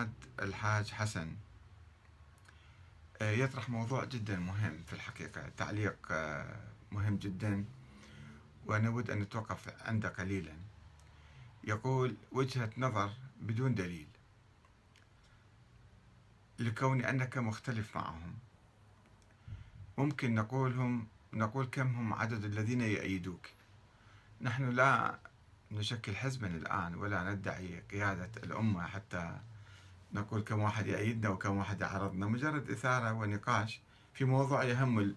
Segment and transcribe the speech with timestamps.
[0.00, 0.12] عماد
[0.42, 1.36] الحاج حسن.
[3.22, 6.56] آه، يطرح موضوع جدا مهم في الحقيقة تعليق آه،
[6.92, 7.64] مهم جدا
[8.66, 10.52] ونود أن نتوقف عنده قليلا.
[11.64, 13.10] يقول وجهة نظر
[13.40, 14.06] بدون دليل.
[16.58, 18.34] لكون أنك مختلف معهم.
[19.98, 23.46] ممكن نقولهم نقول كم هم عدد الذين يأيدوك.
[24.40, 25.18] نحن لا
[25.72, 29.40] نشكل حزبا الآن ولا ندعي قيادة الأمة حتى
[30.12, 33.80] نقول كم واحد يأيدنا وكم واحد يعرضنا مجرد إثارة ونقاش
[34.14, 35.14] في موضوع يهم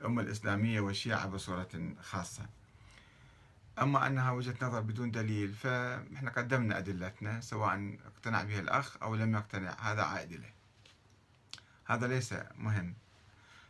[0.00, 2.46] الأمة الإسلامية والشيعة بصورة خاصة.
[3.82, 9.34] أما أنها وجهة نظر بدون دليل فإحنا قدمنا أدلتنا سواء اقتنع بها الأخ أو لم
[9.34, 10.54] يقتنع هذا عائد إليه.
[11.84, 12.94] هذا ليس مهم.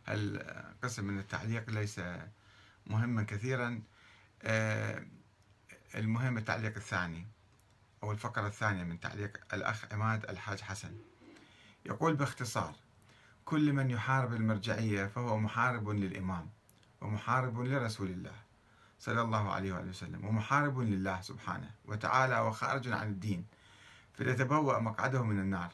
[0.07, 2.01] القسم من التعليق ليس
[2.87, 3.81] مهما كثيرا
[4.43, 5.05] آه،
[5.95, 7.27] المهم التعليق الثاني.
[8.05, 10.97] أو الفقرة الثانية من تعليق الأخ عماد الحاج حسن.
[11.85, 12.75] يقول باختصار
[13.45, 16.49] كل من يحارب المرجعية فهو محارب للإمام
[17.01, 18.35] ومحارب لرسول الله
[18.99, 23.45] صلى الله عليه وآله وسلم ومحارب لله سبحانه وتعالى وخارج عن الدين
[24.13, 25.71] فليتبوأ مقعده من النار.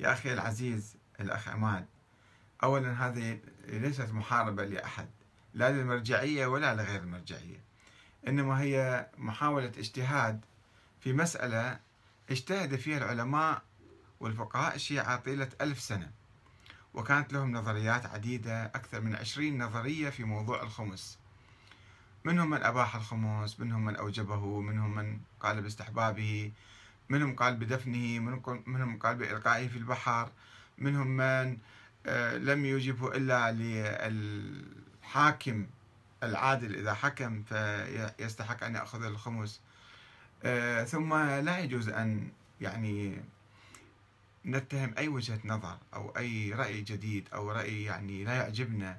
[0.00, 1.86] يا أخي العزيز الأخ عماد
[2.62, 5.08] أولا هذه ليست محاربة لأحد
[5.54, 7.64] لا للمرجعية ولا لغير المرجعية
[8.28, 10.44] إنما هي محاولة اجتهاد
[11.00, 11.80] في مسألة
[12.30, 13.62] اجتهد فيها العلماء
[14.20, 16.10] والفقهاء الشيعة طيلة ألف سنة
[16.94, 21.18] وكانت لهم نظريات عديدة أكثر من عشرين نظرية في موضوع الخمس.
[22.24, 26.52] منهم من أباح الخمس منهم من أوجبه منهم من قال باستحبابه
[27.08, 28.18] منهم قال بدفنه
[28.66, 30.30] منهم قال بإلقائه في البحر
[30.78, 31.58] منهم من
[32.06, 33.52] آه، لم يوجبه إلا
[34.10, 35.66] للحاكم
[36.22, 36.76] العادل.
[36.76, 39.60] إذا حكم فيستحق أن يأخذ الخمس.
[40.86, 42.28] ثم لا يجوز أن
[42.60, 43.20] يعني
[44.46, 48.98] نتهم أي وجهة نظر أو أي رأي جديد أو رأي يعني لا يعجبنا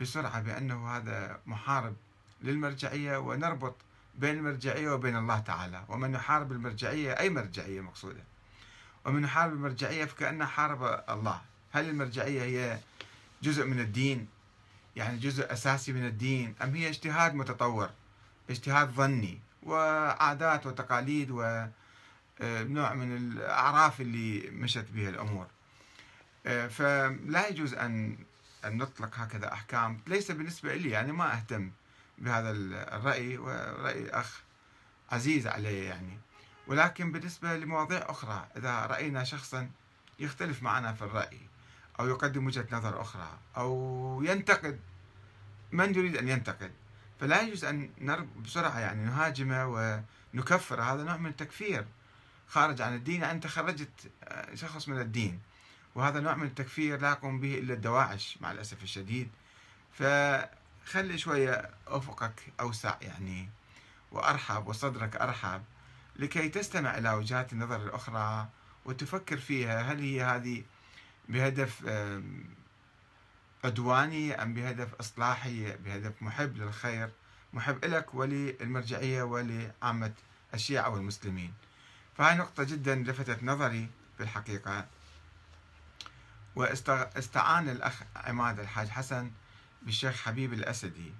[0.00, 1.96] بسرعة بأنه هذا محارب
[2.42, 3.76] للمرجعية ونربط
[4.14, 5.84] بين المرجعية وبين الله تعالى.
[5.88, 8.24] ومن يحارب المرجعية أي مرجعية مقصودة؟
[9.04, 11.40] ومن يحارب المرجعية فكأنه حارب الله.
[11.72, 12.78] هل المرجعية هي
[13.42, 14.28] جزء من الدين؟
[14.96, 17.90] يعني جزء أساسي من الدين أم هي اجتهاد متطور
[18.50, 25.46] اجتهاد ظني؟ وعادات وتقاليد ونوع من الأعراف اللي مشت بها الأمور.
[26.68, 28.18] فلا يجوز أن
[28.64, 30.00] أن نطلق هكذا أحكام.
[30.06, 31.70] ليس بالنسبة لي يعني ما أهتم
[32.18, 34.40] بهذا الرأي ورأي أخ
[35.12, 36.18] عزيز علي يعني.
[36.66, 39.70] ولكن بالنسبة لمواضيع أخرى إذا رأينا شخصا
[40.18, 41.40] يختلف معنا في الرأي
[42.00, 44.80] أو يقدم وجهة نظر أخرى أو ينتقد
[45.72, 46.72] من يريد أن ينتقد؟
[47.20, 47.90] فلا يجوز أن
[48.44, 49.66] بسرعة يعني نهاجمه
[50.34, 51.86] ونكفر هذا نوع من التكفير
[52.48, 53.24] خارج عن الدين.
[53.24, 55.40] أنت خرجت آه، شخص من الدين
[55.94, 59.28] وهذا نوع من التكفير لا يقوم به إلا الدواعش مع الأسف الشديد.
[59.92, 63.48] فخلي شوية أفقك أوسع يعني
[64.12, 65.62] وأرحب وصدرك أرحب
[66.16, 68.48] لكي تستمع إلى وجهات النظر الأخرى
[68.84, 69.82] وتفكر فيها.
[69.82, 70.62] هل هي هذه
[71.28, 71.84] بهدف
[73.64, 77.10] عدواني أم بهدف إصلاحي بهدف محب للخير
[77.52, 80.12] محب لك وللمرجعية ولعامة
[80.54, 81.52] الشيعة والمسلمين.
[82.16, 84.86] فهاي نقطة جدا لفتت نظري في الحقيقة.
[86.56, 89.30] واستعان الأخ عماد الحاج حسن
[89.82, 91.12] بالشيخ حبيب الأسدي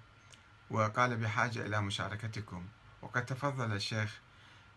[0.71, 2.67] وقال بحاجة إلى مشاركتكم.
[3.03, 4.19] وقد تفضل الشيخ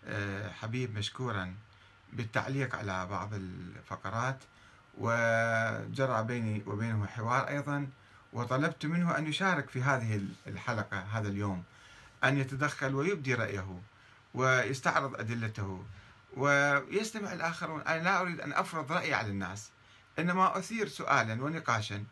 [0.05, 1.55] آه، حبيب مشكورا
[2.13, 4.39] بالتعليق على بعض الفقرات.
[4.97, 7.87] وجرى بيني وبينه حوار أيضا
[8.33, 11.63] وطلبت منه أن يشارك في هذه الحلقة هذا اليوم
[12.23, 13.79] أن يتدخل ويبدي رأيه
[14.33, 15.83] ويستعرض أدلته
[16.37, 17.81] ويستمع الآخرون.
[17.81, 19.69] أنا لا أريد أن أفرض رأيي على الناس
[20.19, 22.03] إنما أثير سؤالا ونقاشا.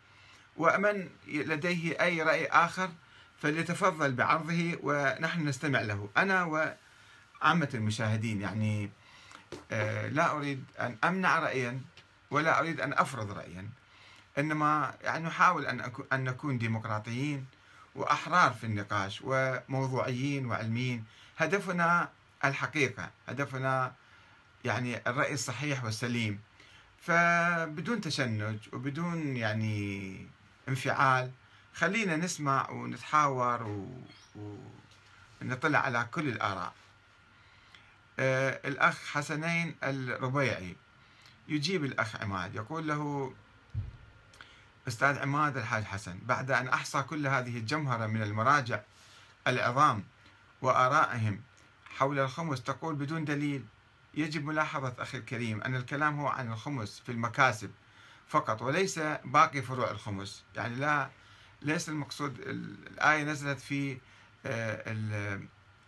[0.58, 2.90] ومن لديه أي رأي آخر
[3.42, 6.10] فليتفضل بعرضه ونحن نستمع له.
[6.18, 8.90] أنا وعامة المشاهدين يعني
[9.72, 11.82] آه، لا أريد أن أمنع رأيا
[12.32, 13.70] ولا أريد أن أفرض رأيا
[14.38, 17.46] إنما يعني نحاول أن أن نكون ديمقراطيين
[17.96, 21.06] وأحرار في النقاش وموضوعيين وعلميين.
[21.38, 22.10] هدفنا
[22.46, 23.94] الحقيقة هدفنا
[24.66, 26.40] يعني الرأي الصحيح والسليم.
[27.02, 30.28] فبدون تشنج وبدون يعني
[30.70, 31.32] انفعال
[31.74, 33.88] خلينا نسمع ونتحاور
[35.42, 36.74] ونطلع على كل الآراء.
[38.20, 40.76] آه، الأخ حسنين الربيعي.
[41.52, 43.34] يجيب الأخ عماد يقول له
[44.88, 48.80] أستاذ عماد الحاج حسن بعد أن أحصى كل هذه الجمهرة من المراجع
[49.48, 50.04] العظام
[50.62, 51.42] وآرائهم
[51.98, 53.66] حول الخمس تقول بدون دليل
[54.14, 57.72] يجب ملاحظة أخي الكريم أن الكلام هو عن الخمس في المكاسب
[58.28, 61.10] فقط وليس باقي فروع الخمس يعني لا
[61.62, 63.98] ليس المقصود الآية نزلت في
[64.46, 65.40] آه،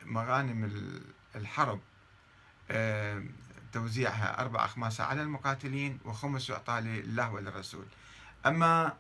[0.06, 0.72] مغانم
[1.36, 1.82] الحرب
[2.72, 3.24] آه،
[3.74, 7.86] توزيعها أربع أخماسها على المقاتلين وخمس يعطى لله وللرسول.
[8.46, 8.98] أما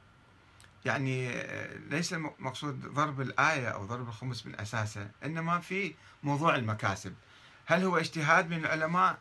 [0.85, 7.13] يعني آه، ليس المقصود ضرب الآية أو ضرب الخمس من أساسه إنما في موضوع المكاسب.
[7.65, 9.19] هل هو اجتهاد من العلماء؟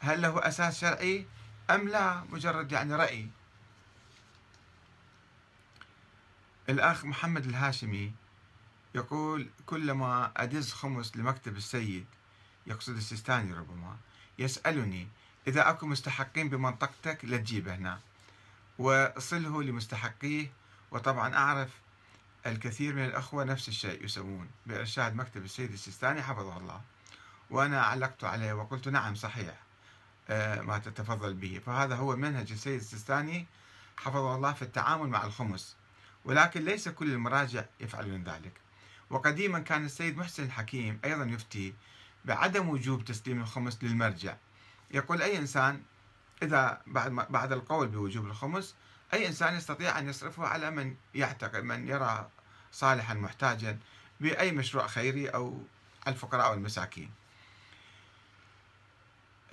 [0.00, 1.26] هل له أساس شرعي؟
[1.70, 3.28] أم لا؟ مجرد يعني رأي.
[6.68, 8.12] الأخ محمد الهاشمي
[8.94, 12.06] يقول كلما أدز خمس لمكتب السيد
[12.66, 13.96] يقصد السيستاني ربما
[14.42, 15.08] يسألني
[15.46, 18.00] إذا أكو مستحقين بمنطقتك لا تجيبه هنا.
[18.78, 20.52] وصله لمستحقيه
[20.90, 21.68] وطبعا أعرف
[22.46, 26.80] الكثير من الأخوة نفس الشيء يسوون بإرشاد مكتب السيد السيستاني حفظه الله.
[27.50, 29.54] وأنا علقت عليه وقلت نعم صحيح
[30.30, 31.60] آه، ما تتفضل به.
[31.66, 33.46] فهذا هو منهج السيد السيستاني
[33.96, 35.76] حفظه الله في التعامل مع الخمس.
[36.24, 38.52] ولكن ليس كل المراجع يفعلون ذلك.
[39.10, 41.74] وقديما كان السيد محسن الحكيم أيضا يفتي
[42.24, 44.36] بعدم وجوب تسليم الخمس للمرجع.
[44.90, 45.82] يقول أي إنسان
[46.42, 48.74] إذا بعد بعد القول بوجوب الخمس
[49.14, 52.28] أي إنسان يستطيع أن يصرفه على من يعتقد من يرى
[52.72, 53.78] صالحا محتاجا
[54.20, 55.62] بأي مشروع خيري أو
[56.08, 57.10] الفقراء والمساكين.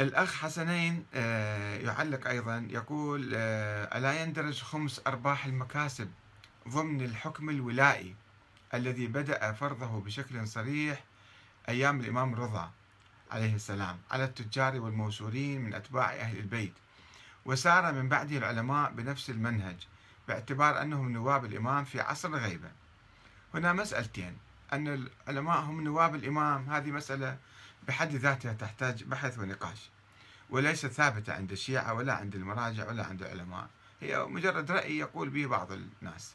[0.02, 6.12] الأخ حسنين آه، يعلق أيضا يقول آه، ألا يندرج خمس أرباح المكاسب
[6.68, 8.16] ضمن الحكم الولائي
[8.74, 11.04] الذي بدأ فرضه بشكل صريح
[11.70, 12.72] أيام الإمام رضا
[13.32, 16.74] عليه السلام على التجار والموسورين من أتباع أهل البيت.
[17.46, 19.88] وسار من بعده العلماء بنفس المنهج
[20.28, 22.72] باعتبار أنهم نواب الإمام في عصر الغيبة
[23.54, 24.38] هنا مسألتين
[24.74, 24.88] أن
[25.28, 27.38] العلماء هم نواب الإمام هذه مسألة
[27.88, 29.90] بحد ذاتها تحتاج بحث ونقاش.
[30.50, 33.70] وليست ثابتة عند الشيعة ولا عند المراجع ولا عند العلماء.
[34.02, 36.34] هي مجرد رأي يقول به بعض الناس.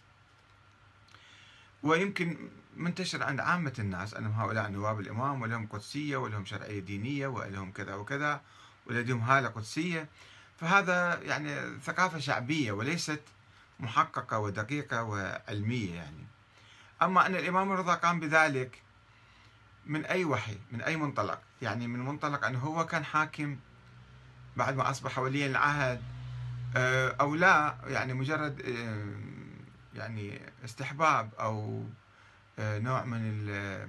[1.84, 2.36] ويمكن
[2.76, 7.94] منتشر عند عامة الناس أنهم هؤلاء نواب الإمام ولهم قدسية ولهم شرعية دينية ولهم كذا
[7.94, 8.40] وكذا
[8.86, 10.08] ولديهم هالة قدسية.
[10.56, 13.20] فهذا يعني ثقافة شعبية وليست
[13.80, 16.26] محققة ودقيقة وعلمية يعني.
[17.02, 18.82] أما أن الإمام الرضا قام بذلك
[19.86, 23.56] من أي وحي من أي منطلق؟ يعني من منطلق أنه هو كان حاكم
[24.56, 26.02] بعد ما أصبح وليا العهد
[26.76, 29.33] آه، أو لا يعني مجرد آه،
[29.94, 31.84] يعني استحباب أو
[32.58, 33.88] آه، نوع من آه،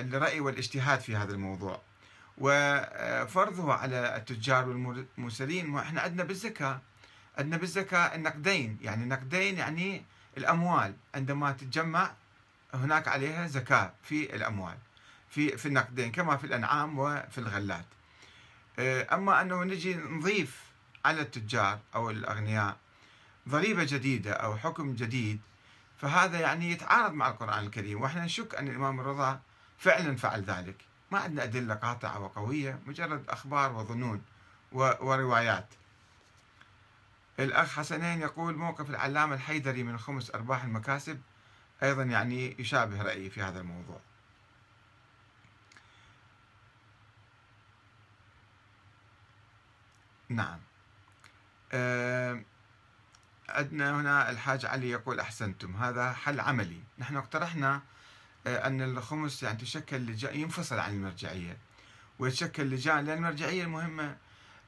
[0.00, 1.80] الرأي والاجتهاد في هذا الموضوع.
[2.38, 6.80] وفرضه على التجار والمرسلين إحنا عندنا بالزكاة
[7.38, 8.78] عندنا بالزكاة النقدين.
[8.82, 10.02] يعني نقدين يعني
[10.38, 10.94] الأموال.
[11.14, 12.12] عندما تتجمع
[12.74, 14.76] هناك عليها زكاة في الأموال
[15.30, 17.84] في في النقدين كما في الأنعام وفي الغلات.
[18.78, 20.62] آه، أما أنه نجي نضيف
[21.04, 22.76] على التجار أو الأغنياء
[23.50, 25.40] ضريبة جديدة أو حكم جديد
[25.96, 29.40] فهذا يعني يتعارض مع القرآن الكريم وإحنا نشك أن الإمام الرضا
[29.78, 30.84] فعلا فعل ذلك.
[31.10, 34.22] ما عندنا أدلة قاطعة وقوية مجرد أخبار وظنون
[34.72, 35.66] وروايات.
[37.38, 41.20] الأخ حسنين يقول موقف العلامة الحيدري من خمس أرباح المكاسب
[41.82, 44.00] أيضا يعني يشابه رأيي في هذا الموضوع.
[50.28, 50.60] نعم.
[51.72, 52.42] أه
[53.50, 56.80] عندنا هنا الحاج علي يقول أحسنتم هذا حل عملي.
[56.98, 57.82] نحن اقترحنا
[58.46, 61.56] آه، أن الخمس يعني تشكل لجان ينفصل عن المرجعية.
[62.18, 64.16] ويتشكل لجان لأن المرجعية المهمة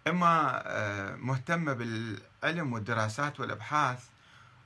[0.07, 4.05] إما آه، مهتمة بالعلم والدراسات والأبحاث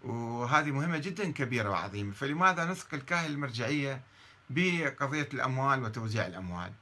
[0.02, 2.12] وهذه مهمة جدا كبيرة وعظيمة.
[2.12, 4.00] فلماذا نثقل كاهل المرجعية
[4.50, 6.72] بقضية الأموال وتوزيع الأموال؟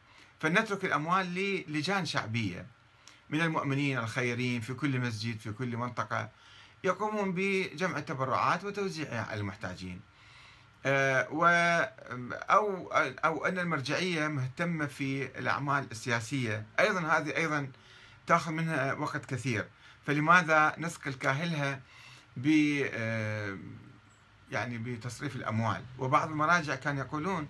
[0.41, 1.35] فنترك الأموال
[1.69, 2.67] للجان شعبية.
[3.31, 6.31] من المؤمنين الخيرين في كل مسجد في كل منطقة.
[6.85, 10.01] يقومون بجمع التبرعات وتوزيعها على المحتاجين.
[10.87, 11.47] آه، و
[12.51, 12.93] أو
[13.25, 16.67] أو أن المرجعية مهتمة في الأعمال السياسية.
[16.81, 17.69] أيضا هذه أيضا
[18.27, 19.67] تأخذ منها وقت كثير.
[20.07, 21.81] فلماذا نثقل كاهلها
[22.37, 22.47] ب
[22.93, 23.59] آه،
[24.51, 27.49] يعني بتصريف الأموال؟ وبعض المراجع كانوا يقولون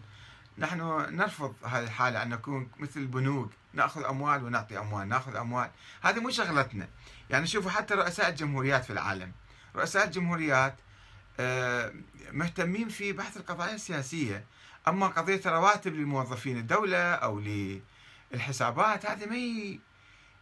[0.58, 5.70] نحن نرفض هذه الحالة أن نكون مثل البنوك ناخذ أموال ونعطي أموال ناخذ أموال.
[6.02, 6.88] هذه مو شغلتنا.
[7.30, 9.32] يعني شوفوا حتى رؤساء الجمهوريات في العالم.
[9.76, 10.74] رؤساء الجمهوريات
[11.40, 11.92] آه،
[12.32, 14.44] مهتمين في بحث القضايا السياسية.
[14.88, 17.42] أما قضية رواتب لموظفين الدولة أو
[18.32, 19.78] للحسابات هذه ما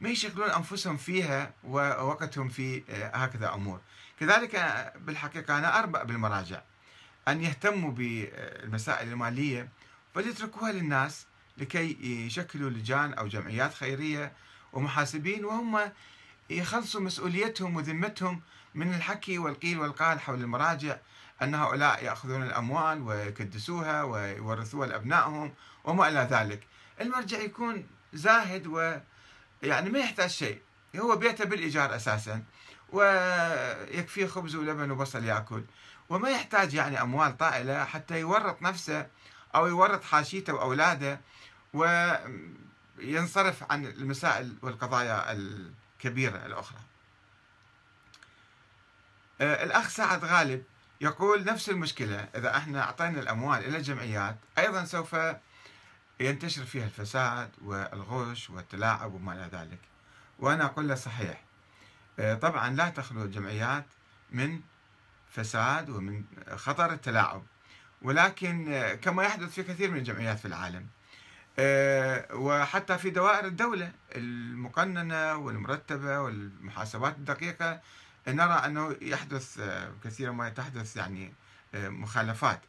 [0.01, 3.81] ما يشغلون أنفسهم فيها ووقتهم في آه، هكذا أمور.
[4.21, 6.63] كذلك بالحقيقة أنا أربأ بالمراجع.
[7.29, 9.69] أن يهتموا بالمسائل المالية
[10.15, 11.27] وليتركوها للناس.
[11.59, 14.33] لكي يشكلوا لجان أو جمعيات خيرية
[14.73, 15.81] ومحاسبين وهم
[16.51, 18.41] يخلصوا مسؤوليتهم وذمتهم
[18.75, 20.97] من الحكي والقيل والقال حول المراجع
[21.43, 25.53] أن هؤلاء يأخذون الأموال ويكدسوها ويورثوها لأبنائهم
[25.85, 26.67] وما إلى ذلك.
[27.01, 30.61] المرجع يكون زاهد ويعني ما يحتاج شيء
[30.97, 32.43] هو بيته بالإيجار أساسا
[32.93, 35.65] ويكفيه خبز ولبن وبصل يأكل
[36.09, 39.07] وما يحتاج يعني أموال طائلة حتى يورط نفسه
[39.55, 41.21] أو يورط حاشيته وأولاده
[41.73, 46.79] وينصرف عن المسائل والقضايا الكبيرة الأخرى.
[49.41, 50.65] آه، الأخ سعد غالب
[51.01, 55.17] يقول نفس المشكلة إذا إحنا أعطينا الأموال إلى الجمعيات أيضا سوف
[56.21, 59.79] ينتشر فيها الفساد والغش والتلاعب وما إلى ذلك.
[60.39, 61.45] وأنا أقول له صحيح.
[62.19, 63.87] آه، طبعا لا تخلو الجمعيات
[64.31, 64.61] من
[65.31, 66.25] فساد ومن
[66.55, 67.43] خطر التلاعب.
[68.03, 70.87] ولكن آه، كما يحدث في كثير من الجمعيات في العالم.
[72.33, 77.81] وحتى في دوائر الدولة المقننة والمرتبة والمحاسبات الدقيقة
[78.29, 79.61] نرى أنه يحدث
[80.05, 81.33] كثيرا ما تحدث يعني
[81.75, 82.61] مخالفات.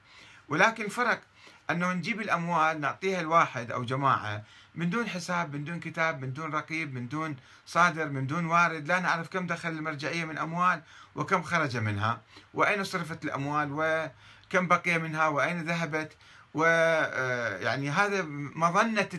[0.48, 1.22] ولكن فرق
[1.70, 4.44] أنه نجيب الأموال نعطيها الواحد أو جماعة
[4.76, 7.36] من دون حساب من دون كتاب من دون رقيب من دون
[7.66, 10.82] صادر من دون وارد لا نعرف كم دخل المرجعية من أموال
[11.16, 12.22] وكم خرج منها
[12.54, 16.18] وأين صرفت الأموال وكم بقي منها وأين ذهبت.
[16.54, 18.22] ويعني آه، هذا
[18.56, 19.10] مظنة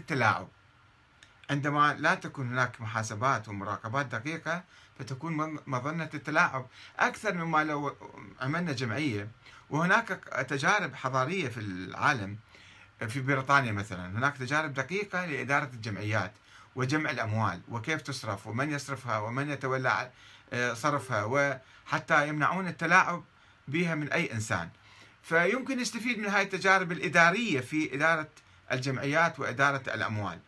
[1.50, 4.64] عندما لا تكون هناك محاسبات ومراقبات دقيقة
[4.98, 6.66] فتكون مظنة التلاعب
[6.98, 7.96] أكثر مما لو
[8.40, 9.28] عملنا جمعية.
[9.70, 10.08] وهناك
[10.48, 12.36] تجارب حضارية في العالم
[13.08, 14.06] في بريطانيا مثلا.
[14.06, 16.32] هناك تجارب دقيقة لإدارة الجمعيات
[16.76, 20.10] وجمع الأموال وكيف تصرف ومن يصرفها ومن يتولى
[20.52, 23.24] آه، صرفها وحتى يمنعون التلاعب
[23.68, 24.68] بها من أي إنسان.
[25.24, 28.28] فيمكن نستفيد من هذه التجارب الإدارية في إدارة
[28.72, 30.40] الجمعيات وإدارة الأموال.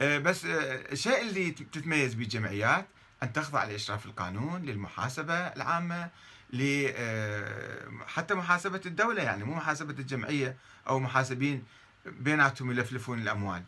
[0.00, 2.86] آه، بس آه، الشيء اللي تتميز به الجمعيات
[3.22, 6.10] أن تخضع لإشراف القانون للمحاسبة العامة
[6.54, 10.56] آه، حتى محاسبة الدولة يعني مو محاسبة الجمعية
[10.88, 11.64] أو محاسبين
[12.06, 13.62] بيناتهم يلفلفون الأموال.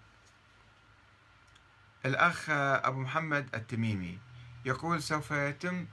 [2.06, 4.18] الأخ أبو محمد التميمي
[4.64, 5.87] يقول سوف يتم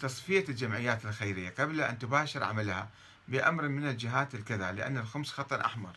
[0.00, 2.88] تصفية الجمعيات الخيرية قبل أن تباشر عملها
[3.28, 5.92] بأمر من الجهات الكذا لأن الخمس خط أحمر.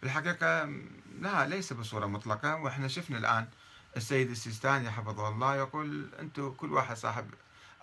[0.00, 0.72] في الحقيقة
[1.20, 3.46] لا ليس بصورة مطلقة وإحنا شفنا الآن
[3.96, 7.26] السيد السيستاني حفظه الله يقول أنتم كل واحد صاحب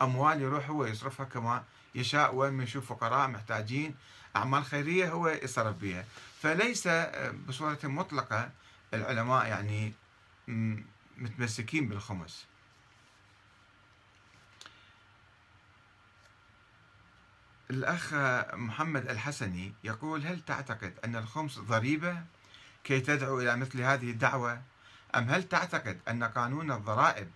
[0.02, 1.64] أموال يروح هو يصرفها كما
[1.96, 3.96] يشاء وين ما يشوف فقراء محتاجين.
[4.36, 6.06] أعمال خيرية هو يصرف بها
[6.42, 6.88] فليس
[7.48, 8.50] بصورة مطلقة
[8.94, 9.94] العلماء يعني
[11.18, 12.46] متمسكين بالخمس.
[17.72, 18.14] الأخ
[18.54, 22.24] محمد الحسني يقول هل تعتقد أن الخمس ضريبة
[22.84, 24.62] كي تدعو إلى مثل هذه الدعوة؟
[25.16, 27.32] أم هل تعتقد أن قانون الضرائب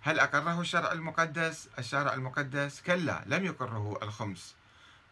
[0.00, 4.54] هل أقره الشرع المقدس؟ الشرع المقدس؟ كلا لم يقره الخمس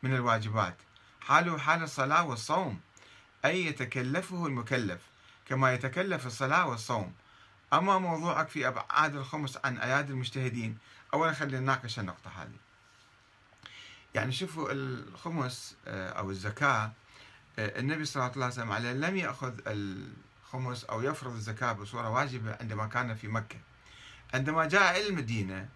[0.02, 0.76] من الواجبات.
[1.20, 2.80] حاله حال الصلاة والصوم.
[3.44, 5.00] أي يتكلفه المكلف
[5.46, 7.14] كما يتكلف الصلاة والصوم؟
[7.72, 10.78] أما موضوعك في أبعاد الخمس عن أيادي المجتهدين
[11.14, 12.67] أولا خلينا نناقش النقطة هذه.
[14.18, 16.92] يعني شوفوا الخمس آه، أو الزكاة
[17.58, 22.56] آه، النبي صلى الله عليه وسلم عليه لم يأخذ الخمس أو يفرض الزكاة بصورة واجبة
[22.60, 23.56] عندما كان في مكة.
[24.34, 25.68] عندما جاء إلى المدينة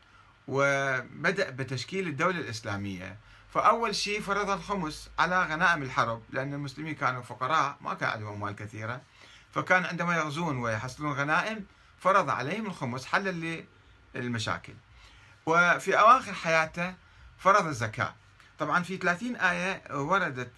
[0.48, 3.16] وبدأ بتشكيل الدولة الإسلامية
[3.54, 8.56] فأول شيء فرض الخمس على غنائم الحرب لأن المسلمين كانوا فقراء ما كان عندهم أموال
[8.56, 9.00] كثيرة.
[9.54, 11.66] فكان عندما يغزون ويحصلون غنائم
[11.98, 13.64] فرض عليهم الخمس حلا
[14.14, 14.74] للمشاكل.
[15.46, 16.94] وفي أواخر حياته
[17.38, 18.14] فرض الزكاة.
[18.62, 20.52] طبعا في 30 آية وردت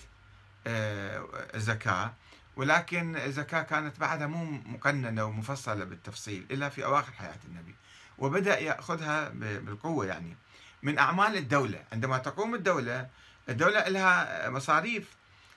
[0.67, 2.13] آه، الزكاة
[2.57, 7.75] ولكن الزكاة كانت بعدها مو مقننة ومفصلة بالتفصيل إلا في أواخر حياة النبي
[8.19, 10.37] وبدأ يأخذها بالقوة يعني.
[10.83, 13.09] من أعمال الدولة عندما تقوم الدولة
[13.49, 15.09] الدولة لها مصاريف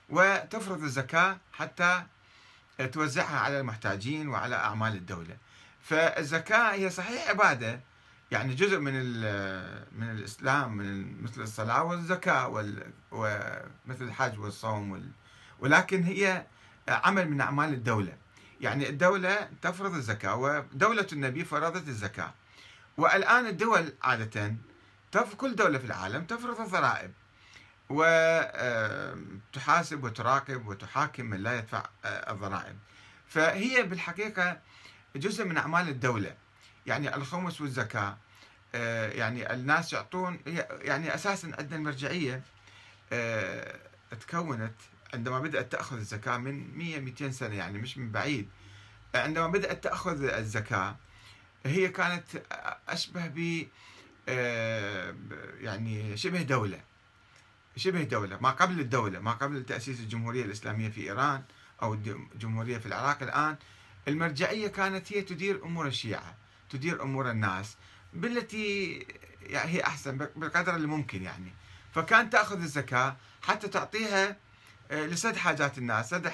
[0.08, 2.02] وتفرض الزكاة حتى
[2.92, 5.36] توزعها على المحتاجين وعلى أعمال الدولة.
[5.82, 7.80] فالزكاة هي صحيح عبادة
[8.30, 8.94] يعني جزء من
[9.92, 12.48] من الإسلام من مثل الصلاة والزكاة
[13.10, 15.12] ومثل الحج والصوم
[15.58, 16.46] ولكن هي
[16.88, 18.16] عمل من أعمال الدولة.
[18.60, 22.34] يعني الدولة تفرض الزكاة ودولة النبي فرضت الزكاة.
[22.96, 24.54] والآن الدول عادة
[25.36, 27.12] كل دولة في العالم تفرض الضرائب.
[29.50, 32.76] وتحاسب وتراقب وتحاكم من لا يدفع آه، الضرائب.
[33.26, 34.60] فهي بالحقيقة
[35.16, 36.34] جزء من أعمال الدولة.
[36.88, 38.16] يعني الخمس والزكاة
[38.74, 40.38] آه، يعني الناس يعطون
[40.82, 42.42] يعني أساسا عندنا المرجعية
[43.12, 43.78] آه،
[44.20, 44.74] تكونت
[45.14, 48.48] عندما بدأت تأخذ الزكاة من 100 200 سنة يعني مش من بعيد.
[49.14, 50.96] عندما بدأت تأخذ الزكاة
[51.66, 52.24] هي كانت
[52.88, 53.66] أشبه ب
[54.28, 55.14] آه،
[55.60, 56.80] يعني شبه دولة
[57.76, 61.42] شبه دولة ما قبل الدولة ما قبل تأسيس الجمهورية الإسلامية في إيران
[61.82, 63.56] أو الجمهورية في العراق الآن.
[64.08, 66.34] المرجعية كانت هي تدير أمور الشيعة.
[66.70, 67.76] تدير أمور الناس
[68.12, 69.06] بالتي
[69.40, 71.52] يعني هي أحسن بالقدر اللي ممكن يعني.
[71.94, 74.36] فكانت تأخذ الزكاة حتى تعطيها
[74.90, 76.28] آه، لسد حاجات الناس سد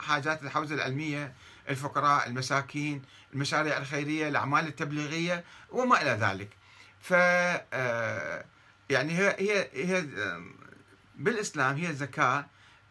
[0.00, 1.32] حاجات الحوزة العلمية
[1.68, 3.02] الفقراء المساكين
[3.34, 6.48] المشاريع الخيرية الأعمال التبليغية وما إلى ذلك.
[7.00, 8.44] ف آه،
[8.90, 10.06] يعني هي هي هي
[11.16, 12.46] بالإسلام هي الزكاة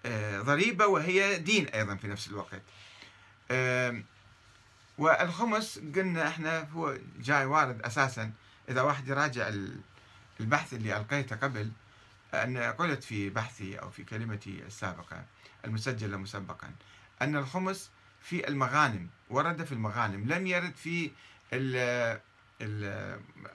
[0.06, 2.62] آه، ضريبة وهي دين أيضا في نفس الوقت.
[5.02, 8.32] والخمس قلنا إحنا هو جاي وارد أساسا.
[8.70, 9.52] إذا واحد يراجع
[10.40, 11.72] البحث اللي ألقيته قبل
[12.34, 15.26] أن قلت في بحثي أو في كلمتي السابقة
[15.66, 16.72] المسجلة مسبقا
[17.22, 17.90] أن الخمس
[18.22, 20.34] في المغانم ورد في المغانم.
[20.34, 21.12] لم يرد في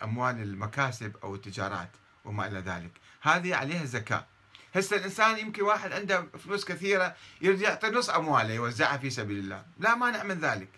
[0.02, 1.90] أموال المكاسب أو التجارات
[2.24, 2.92] وما إلى ذلك.
[3.22, 4.26] هذه عليها زكاة.
[4.74, 9.64] هسه الإنسان يمكن واحد عنده فلوس كثيرة يريد يعطي نص أمواله يوزعها في سبيل الله.
[9.78, 10.68] لا مانع من ذلك.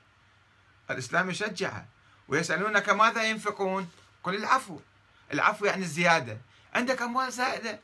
[0.90, 1.87] الإسلام يشجعها
[2.28, 3.88] ويسألونك ماذا ينفقون؟
[4.25, 4.80] قل العفو.
[5.33, 6.38] العفو يعني الزيادة.
[6.75, 7.80] عندك أموال زائدة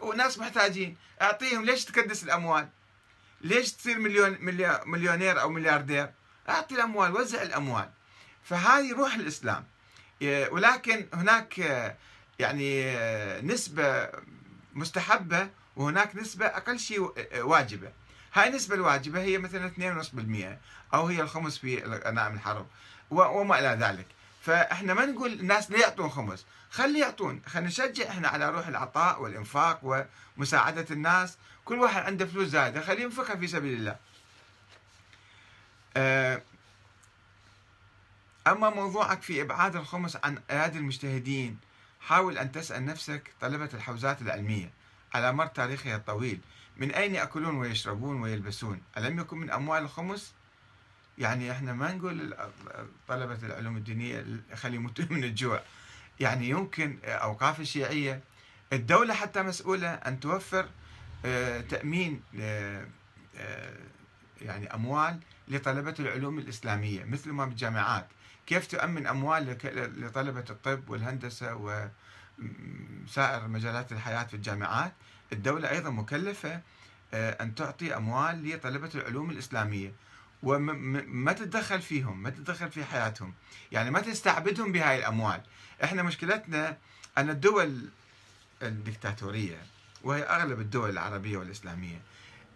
[0.00, 1.64] وناس محتاجين أعطيهم.
[1.64, 2.68] ليش تكدس الأموال؟
[3.40, 4.38] ليش تصير مليون
[4.86, 6.10] مليونير أو ملياردير؟
[6.48, 7.90] أعطي الأموال وزع الأموال.
[8.44, 9.66] فهذه روح الإسلام.
[10.22, 11.58] ولكن هناك
[12.38, 12.96] يعني
[13.40, 14.10] نسبة
[14.72, 17.92] مستحبة وهناك نسبة أقل شيء واجبة.
[18.34, 22.66] هاي النسبة الواجبة هي مثلا 2.5% أو هي الخمس في غنائم الحرب
[23.10, 24.06] وما إلى ذلك.
[24.42, 27.42] فإحنا ما نقول الناس لا يعطون خمس؟ خلي يعطون.
[27.46, 31.36] خلينا نشجع إحنا على روح العطاء والإنفاق ومساعدة الناس.
[31.64, 33.96] كل واحد عنده فلوس زايدة خليه ينفقها في سبيل الله.
[35.96, 36.42] آه،
[38.46, 41.58] أما موضوعك في إبعاد الخمس عن أيادي المجتهدين
[42.00, 44.70] حاول أن تسأل نفسك طلبة الحوزات العلمية
[45.14, 46.40] على مر تاريخها الطويل.
[46.76, 50.34] من أين يأكلون ويشربون ويلبسون؟ ألم يكن من أموال الخمس؟
[51.18, 52.34] يعني إحنا ما نقول
[53.08, 55.62] طلبة العلوم الدينية خلي يموتون من الجوع.
[56.20, 58.20] يعني يمكن أوقاف الشيعية
[58.72, 60.68] الدولة حتى مسؤولة أن توفر
[61.24, 62.86] آه، تأمين آه،
[64.42, 68.06] يعني أموال لطلبة العلوم الإسلامية مثل ما بالجامعات.
[68.46, 69.58] كيف تؤمن أموال
[69.96, 74.92] لطلبة الطب والهندسة وسائر مجالات الحياة في الجامعات؟
[75.32, 76.60] الدولة أيضا مكلفة
[77.14, 79.92] آه، أن تعطي أموال لطلبة العلوم الإسلامية.
[80.42, 83.34] وما تتدخل فيهم ما تتدخل في حياتهم.
[83.72, 85.40] يعني ما تستعبدهم بهاي الأموال.
[85.84, 86.76] إحنا مشكلتنا
[87.18, 87.88] أن الدول
[88.62, 89.58] الدكتاتورية
[90.02, 92.00] وهي أغلب الدول العربية والإسلامية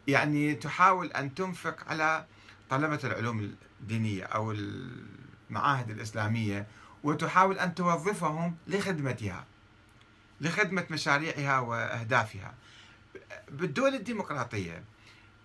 [0.09, 2.25] يعني تحاول أن تنفق على
[2.71, 6.67] طلبة العلوم الدينية أو المعاهد الإسلامية
[7.03, 9.45] وتحاول أن توظفهم لخدمتها.
[10.41, 12.55] لخدمة مشاريعها وأهدافها.
[13.49, 14.85] بالدول الديمقراطية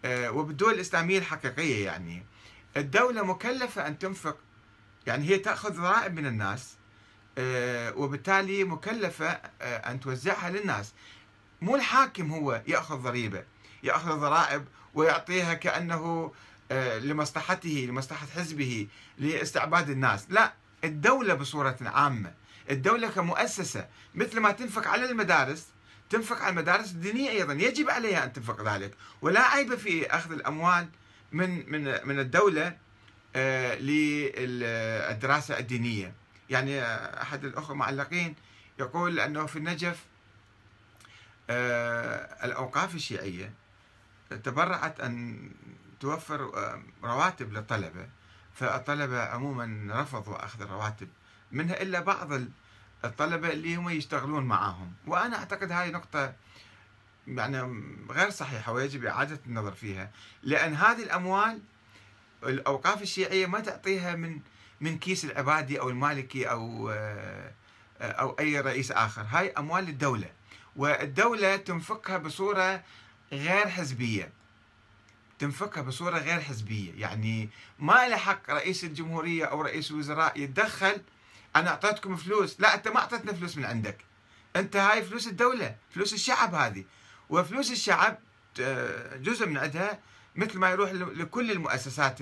[0.06, 2.26] آه، وبالدول الإسلامية الحقيقية يعني
[2.78, 4.38] الدولة مكلفة أن تنفق
[5.08, 6.76] يعني هي تأخذ ضرائب من الناس
[7.38, 9.28] آه، وبالتالي مكلفة
[9.62, 10.94] آه، أن توزعها للناس.
[11.62, 13.44] مو الحاكم هو يأخذ ضريبة
[13.84, 16.32] يأخذ ضرائب ويعطيها كأنه
[17.02, 20.26] لمصلحته لمصلحة حزبه لإستعباد الناس.
[20.30, 22.34] لا الدولة بصورة عامة
[22.70, 25.68] الدولة كمؤسسة مثل ما تنفق على المدارس
[26.12, 27.54] تنفق على المدارس الدينية أيضا.
[27.54, 28.94] يجب عليها أن تنفق ذلك.
[29.22, 30.88] ولا عيب في أخذ الأموال
[31.32, 32.78] من من من الدولة
[33.36, 36.14] آه، للدراسة الدينية.
[36.50, 36.84] يعني
[37.22, 38.36] أحد الأخوة المعلقين
[38.80, 40.06] يقول أنه في النجف
[41.50, 43.54] آه، الأوقاف الشيعية
[44.44, 45.50] تبرعت أن
[46.00, 48.10] توفر آه، رواتب للطلبة.
[48.54, 51.08] فالطلبة عموما رفضوا أخذ الرواتب.
[51.52, 52.30] منها إلا بعض
[53.06, 54.94] الطلبة اللي هم يشتغلون معاهم.
[55.08, 56.34] وأنا أعتقد هذه نقطة
[57.28, 60.12] يعني غير صحيحة ويجب إعادة النظر فيها.
[60.44, 61.60] لأن هذه الأموال
[62.44, 64.40] الأوقاف الشيعية ما تعطيها من
[64.82, 66.90] من كيس العبادي أو المالكي أو
[68.02, 69.26] أو أي رئيس آخر.
[69.30, 70.30] هاي أموال الدولة.
[70.76, 72.84] والدولة تنفقها بصورة
[73.32, 74.32] غير حزبية.
[75.40, 76.94] تنفقها بصورة غير حزبية.
[77.02, 81.02] يعني ما له حق رئيس الجمهورية أو رئيس الوزراء يتدخل
[81.56, 82.56] أنا أعطيتكم فلوس.
[82.60, 83.98] لا أنت ما أعطيتنا فلوس من عندك.
[84.56, 86.86] أنت هاي فلوس الدولة فلوس الشعب هذه.
[87.30, 88.20] وفلوس الشعب
[89.16, 90.00] جزء من عندها
[90.36, 92.18] مثل ما يروح لكل المؤسسات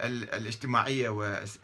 [0.00, 1.08] الاجتماعية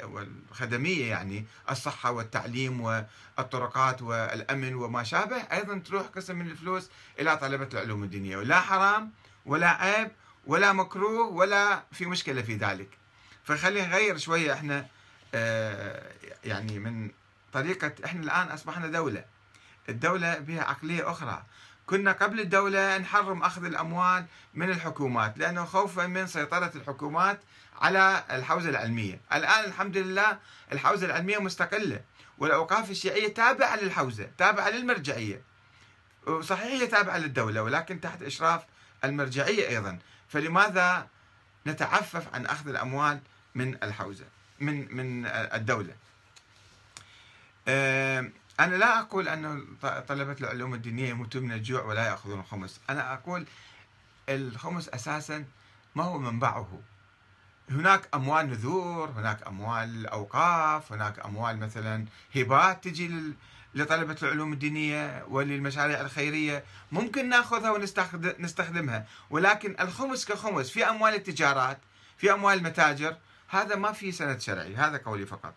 [0.04, 5.37] والخدمية يعني الصحة والتعليم والطرقات والأمن وما شابه.
[5.37, 9.12] أيضا تروح قسم من الفلوس إلى طلبة العلوم الدينية ولا حرام
[9.46, 10.11] ولا عيب
[10.46, 12.88] ولا مكروه ولا في مشكلة في ذلك.
[13.44, 14.87] فخلينا نغير شوية إحنا آه،
[16.44, 17.10] يعني من
[17.52, 19.24] طريقة إحنا الآن أصبحنا دولة.
[19.88, 21.42] الدولة بها عقلية أخرى.
[21.86, 27.40] كنا قبل الدولة نحرم أخذ الأموال من الحكومات لأنه خوفا من سيطرة الحكومات
[27.80, 29.20] على الحوزة العلمية.
[29.32, 30.38] الآن الحمد لله
[30.72, 32.00] الحوزة العلمية مستقلة
[32.38, 35.42] والأوقاف الشيعية تابعة للحوزة تابعة للمرجعية.
[36.40, 38.62] صحيح هي تابعة للدولة ولكن تحت إشراف
[39.04, 39.98] المرجعية أيضا.
[40.28, 41.08] فلماذا
[41.66, 43.20] نتعفف عن أخذ الأموال
[43.54, 44.24] من الحوزة؟
[44.60, 45.94] من من الدولة.
[48.60, 49.66] أنا لا أقول أن
[50.08, 53.46] طلبة العلوم الدينية يموتون من الجوع ولا يأخذون الخمس أنا أقول
[54.28, 55.44] الخمس أساسا
[55.94, 56.80] ما هو منبعه.
[57.70, 62.04] هناك أموال نذور هناك أموال أوقاف هناك أموال مثلا
[62.36, 63.32] هبات تجي
[63.74, 66.64] لطلبة العلوم الدينية وللمشاريع الخيرية.
[66.92, 71.78] ممكن نأخذها ونستخدمها ولكن الخمس كخمس في أموال التجارات
[72.18, 73.16] في أموال المتاجر
[73.48, 75.54] هذا ما في سند شرعي هذا قولي فقط.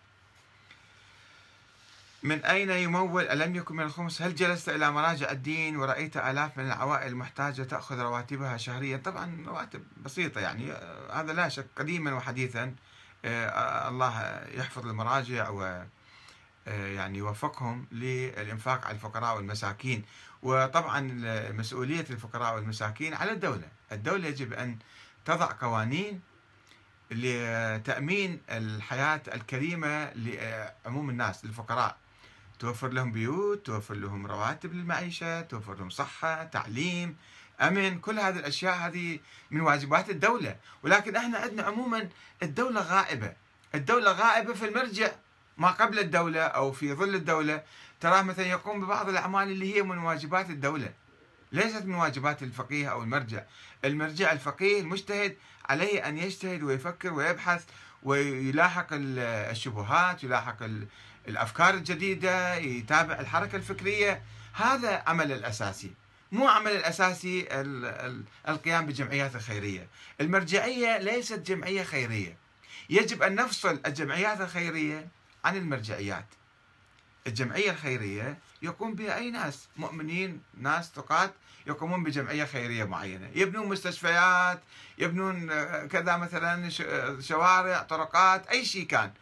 [2.22, 6.66] من أين يمول؟ ألم يكن من الخمس؟ هل جلست إلى مراجع الدين ورأيت آلاف من
[6.66, 10.72] العوائل المحتاجة تأخذ رواتبها شهريا؟ طبعا رواتب بسيطة يعني
[11.12, 12.74] هذا لا شك قديما وحديثا
[13.24, 15.62] آه، الله يحفظ المراجع و
[16.68, 20.04] آه، يعني يوفقهم للإنفاق على الفقراء والمساكين.
[20.42, 21.00] وطبعا
[21.52, 23.68] مسؤولية الفقراء والمساكين على الدولة.
[23.92, 24.78] الدولة يجب أن
[25.24, 26.20] تضع قوانين
[27.10, 31.96] لتأمين الحياة الكريمة لعموم الناس للفقراء.
[32.58, 37.16] توفر لهم بيوت توفر لهم رواتب للمعيشة توفر لهم صحة تعليم
[37.60, 39.18] أمن كل هذه الأشياء هذه
[39.50, 40.56] من واجبات الدولة.
[40.82, 42.08] ولكن إحنا عندنا عموما
[42.42, 43.32] الدولة غائبة.
[43.74, 45.10] الدولة غائبة في المرجع
[45.58, 47.62] ما قبل الدولة أو في ظل الدولة.
[48.00, 50.92] تراه مثلا يقوم ببعض الأعمال اللي هي من واجبات الدولة.
[51.52, 53.42] ليست من واجبات الفقيه أو المرجع.
[53.84, 55.36] المرجع الفقيه المجتهد
[55.68, 57.64] عليه أن يجتهد ويفكر ويبحث
[58.02, 60.56] ويلاحق الشبهات يلاحق
[61.28, 64.22] الأفكار الجديدة يتابع الحركة الفكرية.
[64.52, 65.90] هذا عمل الأساسي.
[66.32, 67.48] مو عمل الأساسي
[68.48, 69.86] القيام بالجمعيات الخيرية.
[70.20, 72.36] المرجعية ليست جمعية خيرية.
[72.90, 75.08] يجب أن نفصل الجمعيات الخيرية
[75.44, 76.26] عن المرجعيات.
[77.26, 79.68] الجمعية الخيرية يقوم بها أي ناس.
[79.76, 81.34] مؤمنين ناس ثقات
[81.66, 83.30] يقومون بجمعية خيرية معينة.
[83.34, 84.60] يبنون مستشفيات
[84.98, 86.70] يبنون آه، كذا مثلا
[87.20, 89.12] شوارع طرقات أي شيء كان.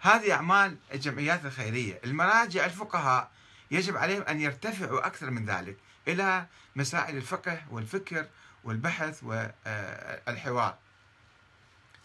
[0.00, 2.00] هذه أعمال الجمعيات الخيرية.
[2.04, 3.30] المراجع الفقهاء
[3.70, 5.76] يجب عليهم أن يرتفعوا أكثر من ذلك
[6.08, 8.26] إلى مسائل الفقه والفكر
[8.64, 10.76] والبحث والحوار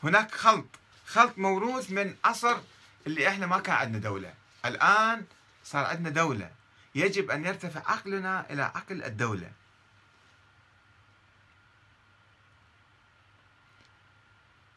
[0.03, 0.65] هناك خلط.
[1.05, 2.57] خلط موروث من عصر
[3.07, 4.33] اللي إحنا ما كان عندنا دولة.
[4.65, 5.25] الآن
[5.63, 6.51] صار عندنا دولة.
[6.95, 9.51] يجب أن يرتفع عقلنا إلى عقل الدولة.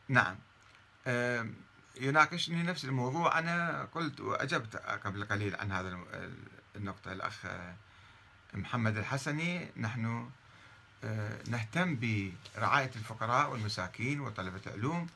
[0.09, 0.37] نعم.
[2.01, 3.39] يناقشني نفس الموضوع.
[3.39, 5.99] أنا قلت وأجبت قبل قليل عن هذا
[6.77, 7.13] النقطة.
[7.13, 7.47] الأخ
[8.55, 9.69] محمد الحسني.
[9.77, 10.31] نحن
[11.05, 15.07] أه، نهتم برعاية الفقراء والمساكين وطلبة العلوم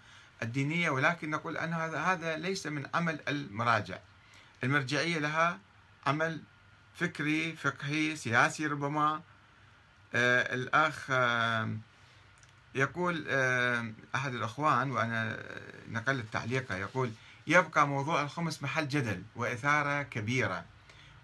[0.43, 3.99] الدينية ولكن نقول أن هذا هذا ليس من عمل المراجع.
[4.65, 5.59] المرجعية لها
[6.07, 6.43] عمل
[6.95, 9.23] فكري فقهي سياسي ربما.
[10.15, 11.77] أه، الأخ أه،
[12.75, 15.39] يقول آه، أحد الأخوان وأنا
[15.89, 17.11] نقلت تعليقه يقول
[17.47, 20.65] يبقى موضوع الخمس محل جدل وإثارة كبيرة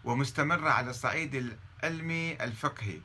[0.05, 3.01] ومستمرة على الصعيد العلمي الفقهي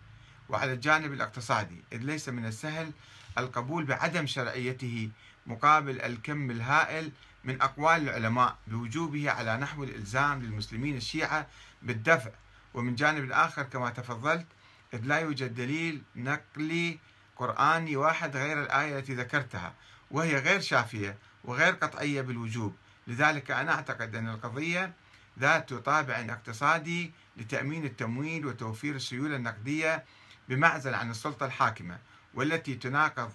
[0.49, 2.91] وعلى الجانب الاقتصادي إذ ليس من السهل
[3.37, 5.09] القبول بعدم شرعيته
[5.47, 7.11] مقابل الكم الهائل
[7.43, 11.47] من أقوال العلماء بوجوبه على نحو الإلزام للمسلمين الشيعة
[11.82, 12.32] بالدفع.
[12.73, 14.47] ومن جانب آخر كما تفضلت
[14.93, 16.99] إذ لا يوجد دليل نقلي
[17.36, 19.73] قرآني واحد غير الآية التي ذكرتها
[20.12, 22.75] وهي غير شافية وغير قطعية بالوجوب.
[23.08, 24.93] لذلك أنا أعتقد أن القضية
[25.39, 30.04] ذات طابع اقتصادي لتأمين التمويل وتوفير السيولة النقدية
[30.49, 31.97] بمعزل عن السلطة الحاكمة
[32.34, 33.32] والتي تناقض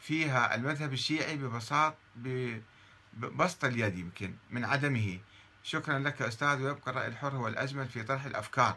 [0.00, 1.94] فيها المذهب الشيعي ببساط
[3.12, 5.18] ببسط اليد يمكن من عدمه.
[5.62, 8.76] شكرا لك أستاذ ويبقى الرأي الحر هو الأجمل في طرح الأفكار.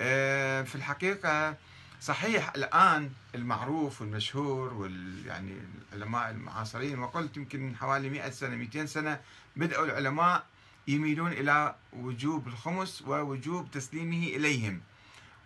[0.00, 1.56] آه، في الحقيقة
[2.00, 5.56] صحيح الآن المعروف والمشهور وال يعني
[5.92, 9.20] العلماء المعاصرين وقلت يمكن حوالي 100 سنة 200 سنة
[9.56, 10.46] بدأوا العلماء
[10.88, 14.80] يميلون إلى وجوب الخمس ووجوب تسليمه إليهم.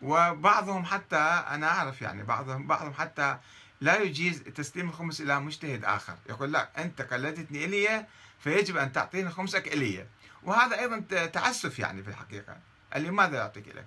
[0.02, 3.38] وبعضهم حتى أنا أعرف يعني بعضهم بعضهم حتى
[3.80, 6.16] لا يجيز تسليم الخمس إلى مجتهد آخر.
[6.28, 8.06] يقول لا أنت قلدتني إلي
[8.40, 10.06] فيجب أن تعطيني خمسك إلي.
[10.42, 12.56] وهذا أيضا تعسف يعني في الحقيقة.
[12.96, 13.86] اللي ماذا يعطيك لك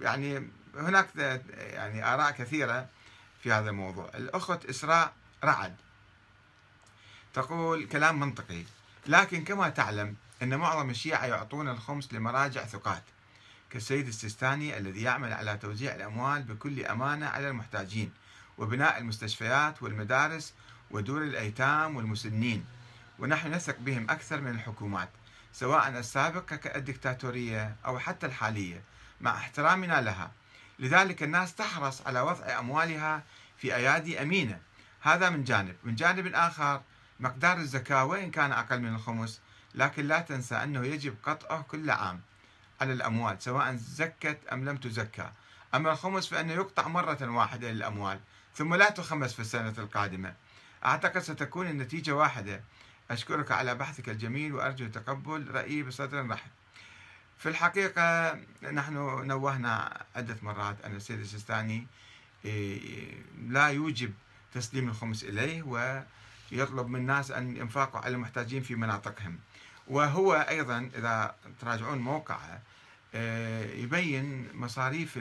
[0.00, 1.08] يعني هناك
[1.56, 2.88] يعني آراء كثيرة
[3.42, 4.10] في هذا الموضوع.
[4.14, 5.12] الأخت إسراء
[5.44, 5.76] رعد.
[7.34, 8.62] تقول كلام منطقي
[9.06, 13.02] لكن كما تعلم أن معظم الشيعة يعطون الخمس لمراجع ثقات.
[13.70, 18.12] كالسيد السيستاني الذي يعمل على توزيع الأموال بكل أمانة على المحتاجين.
[18.58, 20.54] وبناء المستشفيات والمدارس
[20.90, 22.64] ودور الأيتام والمسنين.
[23.18, 25.08] ونحن نثق بهم أكثر من الحكومات
[25.52, 28.82] سواء السابقة كالدكتاتورية أو حتى الحالية
[29.20, 30.30] مع احترامنا لها.
[30.78, 33.22] لذلك الناس تحرص على وضع أموالها
[33.56, 34.58] في أيادي أمينة.
[35.00, 35.76] هذا من جانب.
[35.84, 36.82] من جانب آخر
[37.20, 39.40] مقدار الزكاة وإن كان أقل من الخمس
[39.74, 42.20] لكن لا تنسى أنه يجب قطعه كل عام
[42.80, 45.30] على الأموال سواء زكت أم لم تزكى.
[45.74, 48.20] أما الخمس فإنه يقطع مرة واحدة للأموال.
[48.58, 50.34] ثم لا تخمس في السنة القادمة.
[50.84, 52.60] أعتقد ستكون النتيجة واحدة.
[53.10, 56.50] أشكرك على بحثك الجميل وأرجو تقبل رأيي بصدر رحب.
[57.38, 58.38] في الحقيقة
[58.72, 58.94] نحن
[59.26, 60.84] نوهنا عدة مرات.
[60.84, 61.86] أن السيد السيستاني
[62.44, 63.14] إيه،
[63.48, 64.12] لا يوجب
[64.54, 69.38] تسليم الخمس إليه ويطلب من الناس أن ينفقوا على المحتاجين في مناطقهم.
[69.86, 72.62] وهو أيضا إذا تراجعون موقعه
[73.14, 75.18] إيه، يبين مصاريف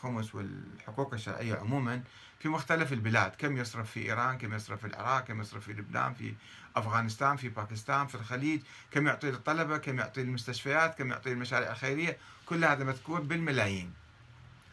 [0.00, 2.02] الخمس والحقوق الشرعية عموما
[2.38, 3.32] في مختلف البلاد.
[3.38, 6.34] كم يصرف في إيران كم يصرف في العراق كم يصرف في لبنان في
[6.76, 12.18] أفغانستان في باكستان في الخليج كم يعطي للطلبة كم يعطي للمستشفيات كم يعطي للمشاريع الخيرية.
[12.46, 13.92] كل هذا مذكور بالملايين.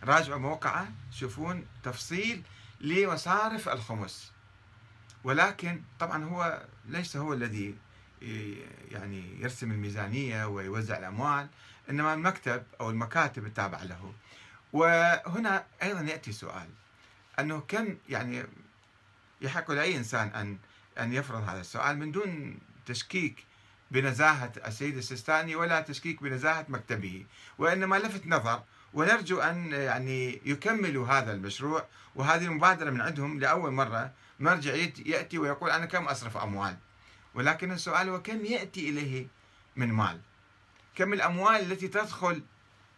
[0.03, 2.43] راجعوا موقعه شوفون تفصيل
[2.81, 4.31] لمصارف الخمس.
[5.23, 7.75] ولكن طبعا هو ليس هو الذي
[8.91, 11.47] يعني يرسم الميزانية ويوزع الأموال
[11.89, 14.13] إنما المكتب أو المكاتب التابعة له.
[14.73, 16.69] وهنا أيضا يأتي سؤال.
[17.39, 18.45] أنه كم يعني
[19.41, 20.57] يحق لأي إنسان أن
[20.99, 23.45] أن يفرض هذا السؤال من دون تشكيك
[23.91, 27.25] بنزاهة السيد السيستاني ولا تشكيك بنزاهة مكتبه.
[27.57, 34.11] وإنما لفت نظر ونرجو أن يعني يكملوا هذا المشروع وهذه المبادرة من عندهم لأول مرة
[34.39, 34.73] مرجع
[35.05, 36.77] يأتي ويقول أنا كم أصرف أموال.
[37.35, 39.27] ولكن السؤال هو كم يأتي إليه
[39.75, 40.21] من مال؟
[40.95, 42.43] كم الأموال التي تدخل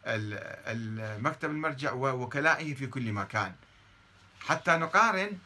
[0.05, 3.53] المكتب المرجع ووكلائه في كل مكان.
[4.41, 5.37] حتى نقارن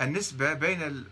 [0.00, 1.06] النسبة بين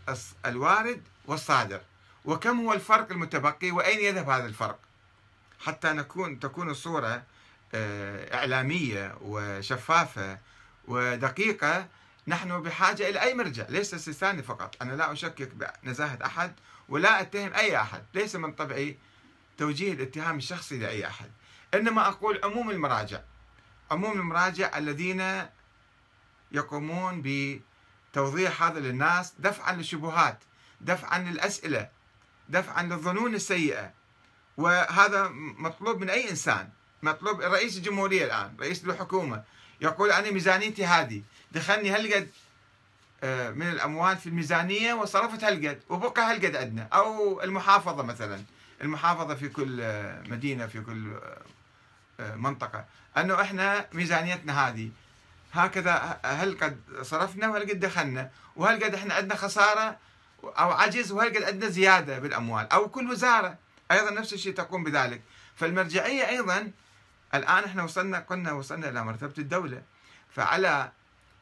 [0.47, 1.81] الوارد والصادر.
[2.25, 4.79] وكم هو الفرق المتبقي وأين يذهب هذا الفرق؟
[5.61, 7.23] حتى نكون تكون الصورة
[7.75, 10.39] آه، إعلامية وشفافة
[10.89, 11.87] ودقيقة
[12.27, 13.67] نحن بحاجة إلى أي مرجع.
[13.69, 14.77] ليس السيستاني فقط.
[14.83, 15.51] أنا لا أشكك
[15.85, 16.53] بنزاهة أحد
[16.89, 18.03] ولا أتهم أي أحد.
[18.15, 18.99] ليس من طبعي
[19.59, 21.31] توجيه الاتهام الشخصي لأي أحد.
[21.75, 23.21] إنما أقول عموم المراجع.
[23.91, 25.47] عموم المراجع الذين
[26.53, 30.39] يقومون بتوضيح هذا للناس دفعا للشبهات
[30.81, 31.89] دفعا للأسئلة
[32.49, 33.93] دفعا للظنون السيئة.
[34.57, 36.69] وهذا مطلوب من أي إنسان.
[37.03, 39.43] مطلوب رئيس الجمهورية الآن رئيس الحكومة
[39.81, 41.23] يقول أنا ميزانيتي هذه.
[41.53, 42.31] دخلني هالقد
[43.25, 46.89] آه، من الأموال في الميزانية وصرفت هالقد وبقى هالقد عندنا.
[46.93, 48.43] أو المحافظة مثلا.
[48.83, 51.13] المحافظة في كل آه، مدينة في كل
[52.21, 52.85] آه، منطقة.
[53.17, 54.91] أنه إحنا ميزانيتنا هذه
[55.53, 59.97] هكذا هل قد صرفنا وهل قد دخلنا؟ وهل قد إحنا عندنا خسارة
[60.45, 63.59] أو عجز؟ وهل قد عندنا زيادة بالأموال أو كل وزارة؟
[63.91, 65.23] أيضا نفس الشيء تقوم بذلك.
[65.57, 66.71] فالمرجعية أيضا
[67.35, 69.83] الآن إحنا وصلنا قلنا وصلنا إلى مرتبة الدولة.
[70.35, 70.93] فعلى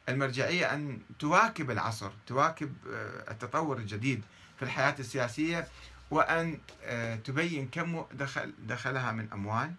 [0.09, 4.23] المرجعية أن تواكب العصر تواكب آه، التطور الجديد
[4.57, 5.67] في الحياة السياسية.
[6.11, 9.73] وأن آه، تبين كم دخل دخلها من أموال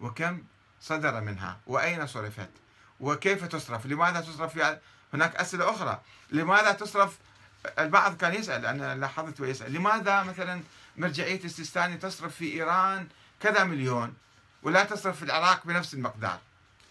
[0.00, 0.42] وكم
[0.80, 2.50] صدر منها وأين صرفت
[3.00, 4.78] وكيف تصرف؟ لماذا تصرف في
[5.14, 6.00] هناك أسئلة أخرى.
[6.30, 7.18] لماذا تصرف؟
[7.78, 9.72] البعض كان يسأل أنا لاحظت ويسأل.
[9.72, 10.62] لماذا مثلا
[10.96, 13.08] مرجعية السيستاني تصرف في إيران
[13.40, 14.14] كذا مليون
[14.62, 16.38] ولا تصرف في العراق بنفس المقدار؟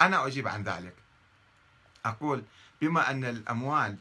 [0.02, 0.94] أنا أجيب عن ذلك.
[2.06, 2.44] أقول
[2.82, 3.98] بما أن الأموال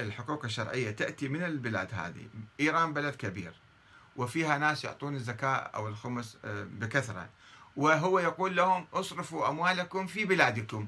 [0.00, 2.28] الحقوق الشرعية تأتي من البلاد هذه
[2.60, 3.52] إيران بلد كبير.
[4.18, 7.28] وفيها ناس يعطون الزكاة أو الخمس آه، بكثرة.
[7.76, 10.86] وهو يقول لهم اصرفوا أموالكم في بلادكم.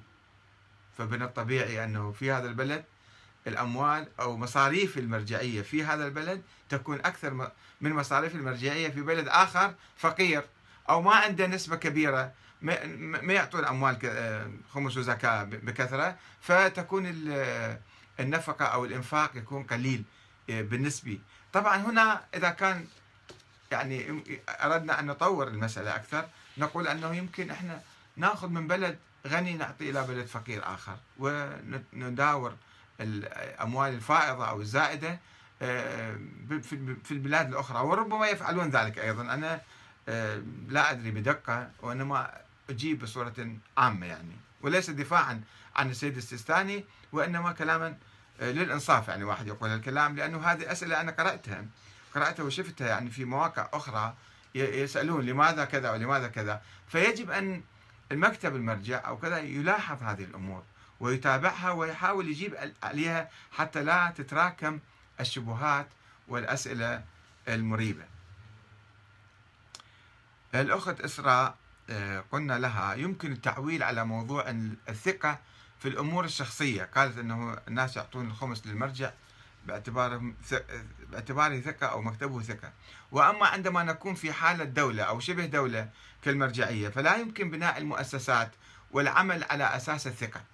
[0.99, 2.85] فمن الطبيعي أنه في هذا البلد
[3.47, 9.75] الأموال أو مصاريف المرجعية في هذا البلد تكون أكثر من مصاريف المرجعية في بلد آخر
[9.97, 10.45] فقير
[10.89, 16.17] أو ما عنده نسبة كبيرة ما يعطون أموال آه، خمس وزكاة بكثرة.
[16.41, 17.07] فتكون
[18.21, 20.05] النفقة أو الإنفاق يكون قليل
[20.51, 21.19] آه، بالنسبة.
[21.53, 22.87] طبعا هنا إذا كان
[23.71, 26.29] يعني أردنا أن نطور المسألة أكثر.
[26.59, 27.81] نقول أنه يمكن إحنا
[28.17, 32.55] ناخذ من بلد غني نعطي إلى بلد فقير آخر ونداور
[33.01, 35.19] الأموال الفائضة أو الزائدة
[35.63, 36.17] آه،
[37.05, 39.23] في البلاد الأخرى وربما يفعلون ذلك أيضا.
[39.23, 39.61] أنا
[40.09, 42.31] آه، لا أدري بدقة وإنما
[42.71, 45.41] أجيب بصورة عامة يعني وليس دفاعا
[45.77, 47.97] عن السيد السيستاني وإنما كلاما
[48.41, 51.65] آه، للإنصاف يعني واحد يقول الكلام لأنه هذه أسئلة أنا قرأتها.
[52.15, 54.15] قرأتها وشفتها يعني في مواقع أخرى
[54.55, 56.63] يسألون لماذا كذا ولماذا كذا.
[56.89, 57.63] فيجب أن
[58.13, 60.63] المكتب المرجع أو كذا يلاحظ هذه الأمور
[61.01, 64.81] ويتابعها ويحاول يجيب عليها حتى لا تتراكم
[65.21, 65.87] الشبهات
[66.29, 67.05] والأسئلة
[67.49, 68.05] المريبة.
[70.55, 71.55] الأخت إسراء
[71.91, 74.45] آه، قلنا لها يمكن التعويل على موضوع
[74.89, 75.39] الثقة
[75.79, 76.85] في الأمور الشخصية.
[76.85, 79.11] قالت أنه الناس يعطون الخمس للمرجع
[79.67, 80.33] باعتباره
[81.11, 82.73] باعتباره ثقة أو مكتبه ثقة.
[83.13, 85.91] وأما عندما نكون في حالة دولة أو شبه دولة
[86.23, 88.51] كالمرجعية فلا يمكن بناء المؤسسات
[88.91, 90.45] والعمل على أساس الثقة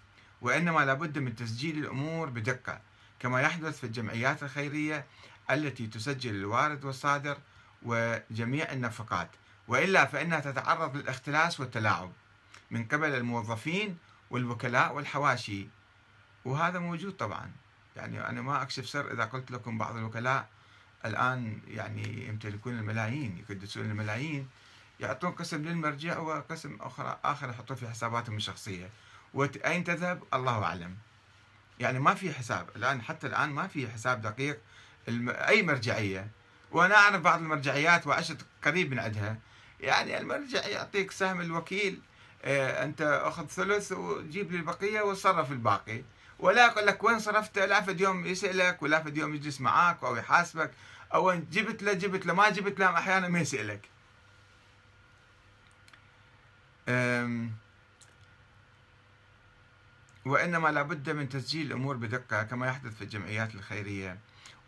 [0.40, 2.80] وإنما لابد من تسجيل الأمور بدقة
[3.20, 5.06] كما يحدث في الجمعيات الخيرية
[5.50, 7.38] التي تسجل الوارد والصادر
[7.82, 9.30] وجميع النفقات.
[9.68, 12.12] وإلا فإنها تتعرض للاختلاس والتلاعب
[12.70, 13.98] من قبل الموظفين
[14.30, 15.68] والوكلاء والحواشي
[16.44, 17.50] وهذا موجود طبعا.
[17.96, 20.48] يعني أنا ما أكشف سر إذا قلت لكم بعض الوكلاء
[21.04, 24.48] الآن يعني يمتلكون الملايين يقدسون الملايين
[25.00, 28.90] يعطون قسم للمرجع وقسم أخرى آخر يحطوه في حساباتهم الشخصية.
[29.34, 30.96] وأين تذهب؟ الله أعلم.
[31.80, 32.68] يعني ما في حساب.
[32.76, 34.58] الآن حتى الآن ما في حساب دقيق
[35.28, 36.30] أي مرجعية.
[36.72, 39.38] وأنا أعرف بعض المرجعيات وعشت قريب من عندها.
[39.80, 42.00] يعني المرجع يعطيك سهم الوكيل
[42.44, 46.02] آه، أنت أخذ ثلث وجيب لي البقية وصرف الباقي.
[46.38, 50.16] ولا يقول لك وين صرفت لا فد يوم يسألك ولا فد يوم يجلس معاك أو
[50.16, 50.70] يحاسبك
[51.14, 53.88] أو جبت له جبت له ما جبت له أحيانا ما يسألك.
[60.24, 64.18] وإنما لابد من تسجيل الأمور بدقة كما يحدث في الجمعيات الخيرية.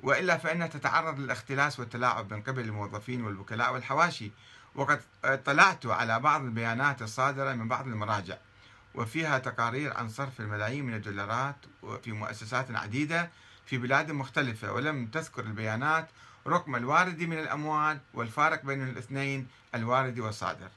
[0.00, 4.30] وإلا فإنها تتعرض للاختلاس والتلاعب من قبل الموظفين والوكلاء والحواشي.
[4.74, 8.36] وقد اطلعت على بعض البيانات الصادرة من بعض المراجع.
[8.98, 11.56] وفيها تقارير عن صرف الملايين من الدولارات
[12.04, 13.30] في مؤسسات عديدة
[13.66, 16.08] في بلاد مختلفة ولم تذكر البيانات
[16.46, 20.68] رقم الوارد من الأموال والفارق بين الاثنين الوارد والصادر.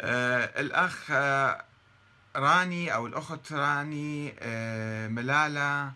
[0.00, 1.64] آه الأخ آه
[2.36, 5.92] راني أو الأخت راني آه ملالة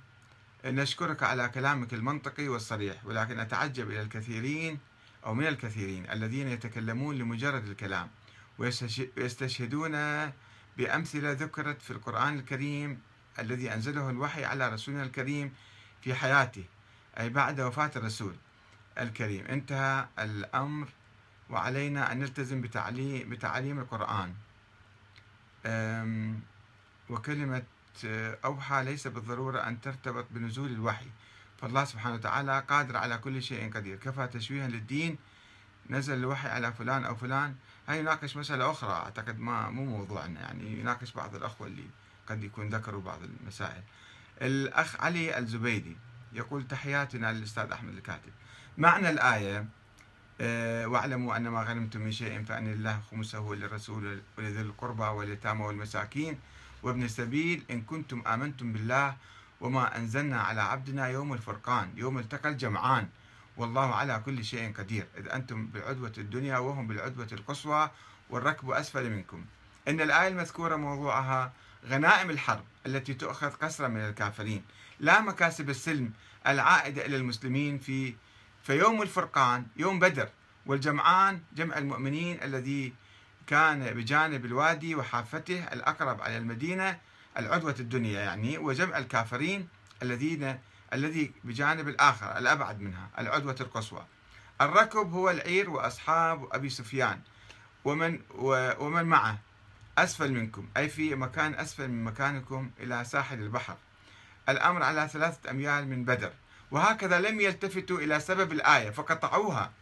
[0.65, 4.79] نشكرك على كلامك المنطقي والصريح ولكن أتعجب إلى الكثيرين
[5.27, 8.09] أو من الكثيرين الذين يتكلمون لمجرد الكلام.
[8.61, 9.93] ويستشهدون
[10.77, 13.01] بأمثلة ذكرت في القرآن الكريم
[13.39, 15.53] الذي أنزله الوحي على رسولنا الكريم
[16.03, 16.65] في حياته
[17.19, 18.37] أي بعد وفاة الرسول
[18.99, 19.47] الكريم.
[19.47, 20.89] انتهى الأمر
[21.51, 24.35] وعلينا أن نلتزم بتعليم, بتعليم القرآن.
[27.09, 27.63] وكلمة
[28.45, 31.11] أوحى ليس بالضرورة أن ترتبط بنزول الوحي.
[31.61, 33.97] فالله سبحانه وتعالى قادر على كل شيء قدير.
[33.97, 35.19] كفى تشويها للدين
[35.91, 37.55] نزل الوحي على فلان أو فلان.
[37.89, 38.91] هاي يناقش مسألة أخرى.
[38.91, 41.85] أعتقد ما مو موضوعنا يعني يناقش بعض الأخوة اللي
[42.29, 43.83] قد يكون ذكروا بعض المسائل.
[44.43, 45.97] الأخ علي الزبيدي
[46.33, 48.31] يقول تحياتنا للأستاذ أحمد الكاتب.
[48.79, 49.67] معنى الآية
[50.41, 56.39] آه، واعلموا أن ما غنمتم من شيء فأن الله خمسه للرسول ولذي القربى واليتامى والمساكين
[56.83, 57.65] وابن السبيل.
[57.71, 59.17] إن كنتم آمنتم بالله
[59.61, 63.09] وما أنزلنا على عبدنا يوم الفرقان يوم التقى الجمعان.
[63.61, 65.07] والله على كل شيء قدير.
[65.19, 67.91] إذ أنتم بالعدوة الدنيا وهم بالعدوة القصوى
[68.31, 69.45] والركب أسفل منكم.
[69.89, 71.53] إن الآية المذكورة موضوعها
[71.89, 74.63] غنائم الحرب التي تؤخذ قسرا من الكافرين.
[75.01, 76.13] لا مكاسب السلم
[76.47, 78.15] العائدة إلى المسلمين في
[78.63, 80.29] فيوم الفرقان يوم بدر.
[80.67, 82.93] والجمعان جمع المؤمنين الذي
[83.47, 86.99] كان بجانب الوادي وحافته الأقرب على المدينة
[87.39, 89.69] العدوة الدنيا يعني وجمع الكافرين
[90.03, 90.59] الذين
[90.93, 94.07] الذي بجانب الآخر الأبعد منها العدوة القصوى
[94.61, 97.21] الركب هو العير وأصحاب أبي سفيان.
[97.85, 98.21] ومن
[98.79, 99.39] ومن معه؟
[99.99, 103.77] أسفل منكم أي في مكان أسفل من مكانكم إلى ساحل البحر.
[104.49, 106.33] الأمر على ثلاثة أميال من بدر.
[106.71, 109.73] وهكذا لم يلتفتوا إلى سبب الآية فقطعوها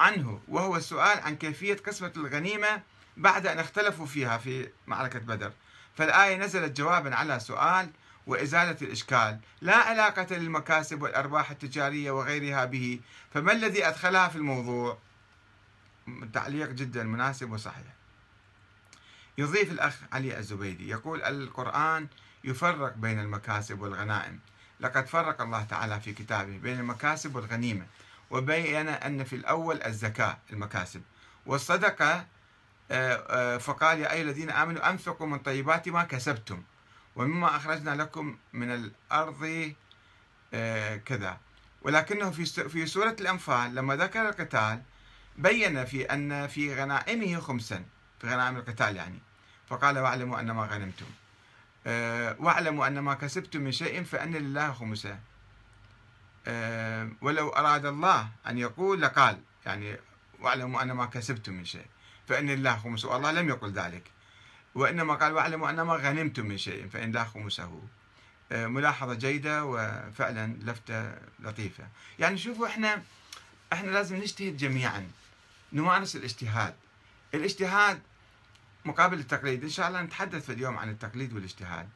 [0.00, 0.40] عنه.
[0.48, 2.82] وهو السؤال عن كيفية قسمة الغنيمة
[3.16, 5.52] بعد أن اختلفوا فيها في معركة بدر.
[5.96, 7.90] فالآية نزلت جوابا على سؤال
[8.28, 13.00] وإزالة الإشكال لا علاقة للمكاسب والأرباح التجارية وغيرها به
[13.34, 14.98] فما الذي أدخلها في الموضوع؟
[16.32, 17.86] تعليق جدا مناسب وصحيح.
[19.38, 22.06] يضيف الأخ علي الزبيدي يقول القرآن
[22.44, 24.38] يفرق بين المكاسب والغنائم.
[24.80, 27.86] لقد فرق الله تعالى في كتابه بين المكاسب والغنيمة
[28.30, 31.02] وبين أن في الأول الزكاة المكاسب.
[31.46, 32.26] والصدقة
[32.90, 36.62] آه، آه، فقال يا أيها الذين آمنوا أنفقوا من طيبات ما كسبتم.
[37.18, 39.72] ومما أخرجنا لكم من الأرض
[40.54, 41.38] آه، كذا.
[41.82, 44.82] ولكنه في سورة الأنفال لما ذكر القتال
[45.36, 47.84] بين في أن في غنائمه خمسا.
[48.20, 49.18] في غنائم القتال يعني.
[49.68, 51.06] فقال واعلموا أن ما غنمتم.
[51.86, 55.18] آه، واعلموا أن ما كسبتم من شيء فأن لله خمسة.
[56.46, 59.40] آه، ولو أراد الله أن يقول لقال.
[59.66, 59.96] يعني
[60.40, 61.86] واعلموا أن ما كسبتم من شيء
[62.28, 63.08] فإن لله خمسة.
[63.08, 64.17] والله لم يقل ذلك.
[64.74, 67.82] وإنما قال واعلموا أن ما غنمتم من شيء فإن الله خمسه.
[68.52, 71.88] آه، ملاحظة جيدة وفعلا لفتة لطيفة.
[72.18, 73.02] يعني شوفوا إحنا
[73.72, 75.10] إحنا لازم نجتهد جميعا
[75.72, 76.74] نمارس الاجتهاد.
[77.34, 78.02] الاجتهاد
[78.84, 79.62] مقابل التقليد.
[79.62, 81.88] إن شاء الله نتحدث في اليوم عن التقليد والاجتهاد.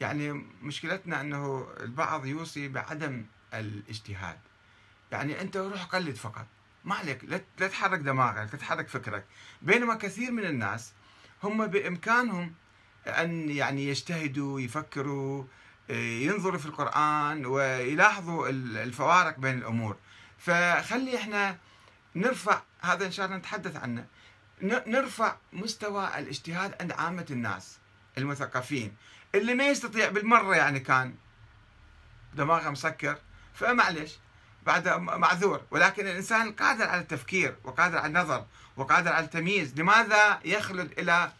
[0.00, 0.32] يعني
[0.62, 4.38] مشكلتنا أنه البعض يوصي بعدم الاجتهاد.
[5.12, 6.46] يعني أنت روح قلد فقط.
[6.84, 7.24] ما عليك.
[7.58, 9.24] لا تحرك دماغك لا تحرك فكرك.
[9.62, 10.92] بينما كثير من الناس
[11.42, 12.54] هم بإمكانهم
[13.06, 15.44] أن يعني يجتهدوا يفكروا
[15.90, 19.96] ينظروا في القرآن ويلاحظوا الفوارق بين الأمور.
[20.38, 21.58] فخلي إحنا
[22.14, 24.06] نرفع هذا إن شاء الله نتحدث عنه
[24.62, 27.78] نرفع مستوى الاجتهاد عند عامة الناس
[28.18, 28.96] المثقفين.
[29.34, 31.14] اللي ما يستطيع بالمرة يعني كان
[32.34, 33.18] دماغه مسكر
[33.54, 34.18] فمعلش.
[34.66, 35.62] بعد معذور.
[35.70, 38.46] ولكن الإنسان قادر على التفكير وقادر على النظر
[38.76, 39.80] وقادر على التمييز.
[39.80, 41.32] لماذا يخلد إلى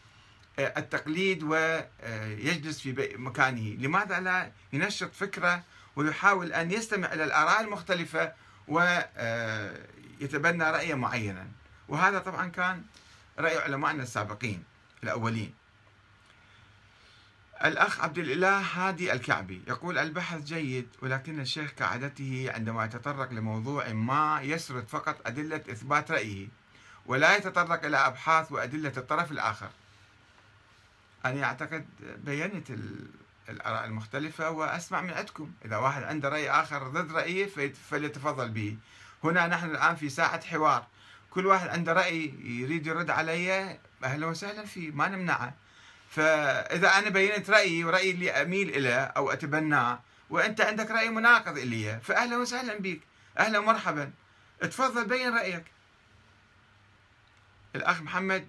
[0.59, 5.63] آه، التقليد ويجلس في مكانه؟ لماذا لا ينشط فكرة
[5.95, 8.33] ويحاول أن يستمع إلى الآراء المختلفة
[8.67, 11.47] ويتبنى آه، رأيا معينا؟
[11.87, 12.83] وهذا طبعا كان
[13.39, 14.63] رأي علمائنا السابقين
[15.03, 15.60] الأولين.
[17.65, 24.39] الأخ عبد الإله هادي الكعبي يقول البحث جيد ولكن الشيخ كعادته عندما يتطرق لموضوع ما
[24.41, 26.47] يسرد فقط أدلة إثبات رأيه
[27.05, 29.69] ولا يتطرق إلى أبحاث وأدلة الطرف الآخر.
[31.25, 31.85] أنا أعتقد
[32.17, 32.67] بينت
[33.49, 37.47] الآراء المختلفة وأسمع من عندكم إذا واحد عنده رأي آخر ضد رأيي
[37.89, 38.77] فليتفضل به.
[39.23, 40.87] هنا نحن الآن في ساعة حوار.
[41.29, 45.53] كل واحد عنده رأي يريد يرد علي أهلا وسهلا فيه ما نمنعه.
[46.11, 49.99] فإذا أنا بينت رأيي ورأيي اللي أميل إليه أو أتبناه
[50.29, 52.99] وأنت عندك رأي مناقض إلي فأهلا وسهلا بك
[53.39, 54.11] أهلا ومرحبا
[54.61, 55.63] تفضل بين رأيك.
[57.75, 58.47] الأخ محمد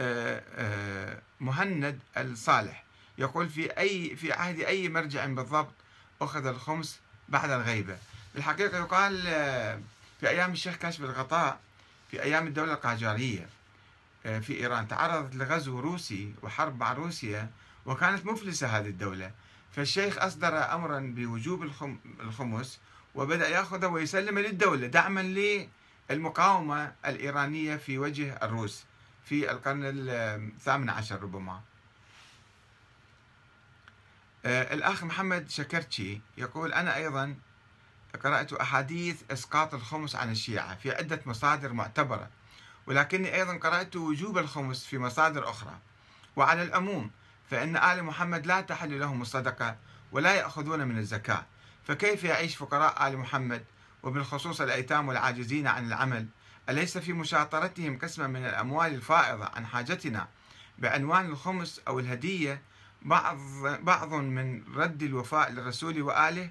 [0.00, 2.84] آه، آه، مهند الصالح
[3.18, 5.74] يقول في أي في عهد أي مرجع بالضبط
[6.22, 7.98] أخذ الخمس بعد الغيبة.
[8.34, 9.80] بالحقيقة يقال آه،
[10.20, 11.60] في أيام الشيخ كاشف الغطاء
[12.10, 13.42] في أيام الدولة القاجارية.
[13.42, 13.48] آه،
[14.22, 17.50] في إيران تعرضت لغزو روسي وحرب مع روسيا
[17.86, 19.32] وكانت مفلسة هذه الدولة.
[19.72, 21.62] فالشيخ أصدر أمرا بوجوب
[22.20, 22.80] الخمس
[23.14, 25.66] وبدأ يأخذه ويسلمه للدولة دعما
[26.10, 28.84] للمقاومة الإيرانية في وجه الروس
[29.24, 31.60] في القرن الثامن عشر ربما.
[34.44, 37.34] آه، الأخ محمد شكرتشي يقول أنا أيضا
[38.24, 42.28] قرأت أحاديث إسقاط الخمس عن الشيعة في عدة مصادر معتبرة
[42.90, 45.78] ولكني أيضا قرأت وجوب الخمس في مصادر أخرى.
[46.36, 47.10] وعلى العموم
[47.50, 49.76] فإن آل محمد لا تحل لهم الصدقة
[50.12, 51.46] ولا يأخذون من الزكاة.
[51.84, 53.64] فكيف يعيش فقراء آل محمد
[54.02, 56.26] وبالخصوص الأيتام والعاجزين عن العمل؟
[56.68, 60.28] أليس في مشاطرتهم قسما من الأموال الفائضة عن حاجتنا؟
[60.78, 62.62] بعنوان الخمس أو الهدية
[63.02, 63.36] بعض
[63.80, 66.50] بعض من رد الوفاء للرسول وآله؟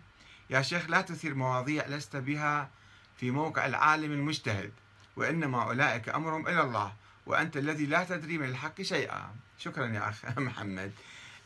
[0.50, 2.70] يا شيخ لا تثير مواضيع لست بها
[3.18, 4.72] في موقع العالم المجتهد.
[5.20, 6.94] وإنما أولئك أمرهم إلى الله
[7.26, 9.36] وأنت الذي لا تدري من الحق شيئا.
[9.58, 10.92] شكرا يا أخ محمد.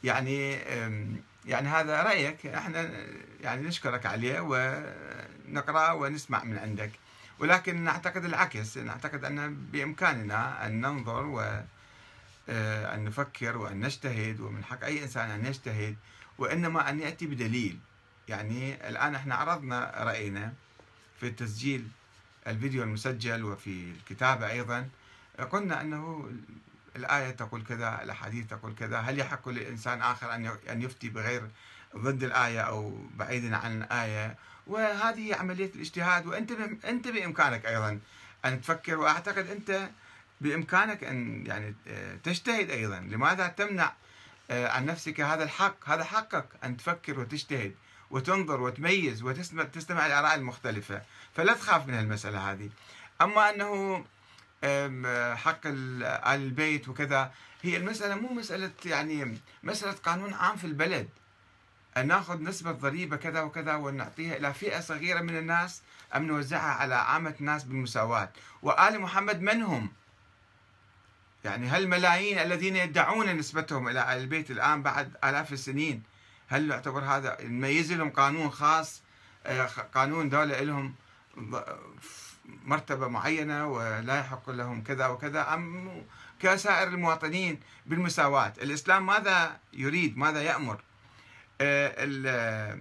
[0.04, 0.52] يعني
[1.46, 2.46] يعني هذا رأيك.
[2.46, 2.92] إحنا
[3.42, 6.92] يعني نشكرك عليه ونقرأ ونسمع من عندك.
[7.40, 8.78] ولكن نعتقد العكس.
[8.78, 11.64] نعتقد أن بإمكاننا أن ننظر و
[12.50, 15.96] آه، أن نفكر وأن نجتهد ومن حق أي إنسان أن يجتهد
[16.38, 17.80] وإنما أن يأتي بدليل.
[18.28, 20.54] يعني الآن إحنا عرضنا رأينا
[21.20, 21.88] في التسجيل
[22.48, 24.90] الفيديو المسجل وفي الكتابة أيضا.
[25.52, 26.32] قلنا أنه
[26.96, 29.00] الآية تقول كذا الأحاديث تقول كذا.
[29.00, 30.36] هل يحق لإنسان آخر
[30.70, 31.50] أن يفتي بغير
[31.96, 34.36] ضد الآية أو بعيدا عن الآية؟
[34.68, 36.26] وهذه عملية الاجتهاد.
[36.26, 36.52] وأنت
[36.86, 38.00] أنت بإمكانك أيضا
[38.46, 38.98] أن تفكر.
[39.00, 39.90] وأعتقد أنت
[40.42, 41.76] بإمكانك أن يعني
[42.24, 43.00] تجتهد أيضا.
[43.00, 43.94] لماذا تمنع
[44.52, 47.76] آه، عن نفسك هذا الحق؟ هذا حقك أن تفكر وتجتهد.
[48.14, 51.02] وتنظر وتميز وتستمع تستمع الآراء المختلفة.
[51.36, 52.70] فلا تخاف من المسألة هذه.
[53.22, 54.06] أما أنه
[55.36, 61.10] حق آل البيت وكذا هي المسألة مو مسألة يعني مسألة قانون عام في البلد.
[61.98, 65.82] أن ناخذ نسبة ضريبة كذا وكذا ونعطيها إلى فئة صغيرة من الناس
[66.16, 68.30] أم نوزعها على عامة الناس بالمساواة.
[68.62, 69.92] وآل محمد من هم؟
[71.44, 76.04] يعني هالملايين الذين يدعون نسبتهم إلى آل البيت الآن بعد آلاف السنين.
[76.48, 79.02] هل يعتبر هذا نميز لهم قانون خاص؟
[79.46, 80.96] آه، قانون دولة لهم
[82.46, 85.54] مرتبة معينة ولا يحق لهم كذا وكذا.
[85.54, 86.04] أم
[86.40, 88.54] كسائر المواطنين بالمساواة.
[88.62, 90.82] الإسلام ماذا يريد؟ ماذا يأمر؟
[91.62, 92.78] آه،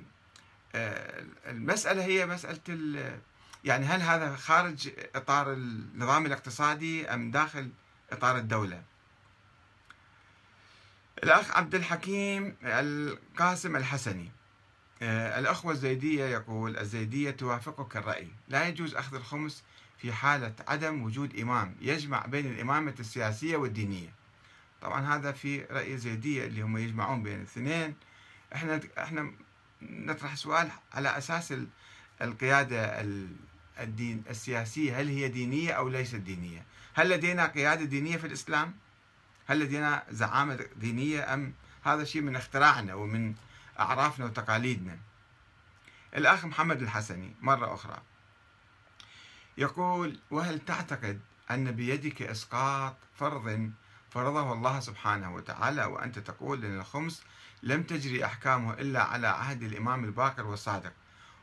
[0.74, 3.20] آه، المسألة هي مسألة
[3.64, 7.70] يعني هل هذا خارج إطار النظام الاقتصادي أم داخل
[8.12, 8.82] إطار الدولة؟
[11.18, 14.30] الأخ عبد الحكيم القاسم الحسني.
[15.02, 18.28] آه، الأخوة الزيدية يقول الزيدية توافقك الرأي.
[18.48, 19.62] لا يجوز أخذ الخمس
[19.98, 21.74] في حالة عدم وجود إمام.
[21.80, 24.08] يجمع بين الإمامة السياسية والدينية.
[24.82, 27.94] طبعا هذا في رأي الزيدية اللي هم يجمعون بين الاثنين.
[28.54, 29.32] إحنا إحنا
[29.82, 31.54] نطرح سؤال على أساس
[32.22, 33.00] القيادة
[33.80, 35.00] الدين السياسية.
[35.00, 38.74] هل هي دينية أو ليست دينية؟ هل لدينا قيادة دينية في الإسلام؟
[39.52, 43.34] هل لدينا زعامة دينية أم هذا شيء من اختراعنا ومن
[43.80, 44.98] أعرافنا وتقاليدنا؟
[46.16, 48.02] الأخ محمد الحسني مرة أخرى.
[49.58, 53.72] يقول وهل تعتقد أن بيدك إسقاط فرض
[54.10, 57.22] فرضه الله سبحانه وتعالى وأنت تقول أن الخمس
[57.62, 60.92] لم تجري أحكامه إلا على عهد الإمام الباقر والصادق؟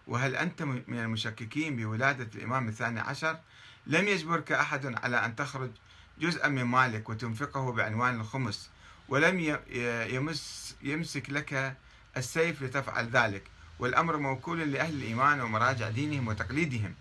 [0.08, 3.40] وهل أنت من المشككين بولادة الإمام الثاني عشر؟
[3.88, 5.72] لم يجبرك أحد على أن تخرج
[6.20, 8.70] جزءا من مالك وتنفقه بعنوان الخمس
[9.10, 9.60] ولم
[10.10, 11.78] يمس يمسك لك
[12.18, 13.44] السيف لتفعل ذلك.
[13.80, 16.96] والأمر موكول لأهل الإيمان ومراجع دينهم وتقليدهم.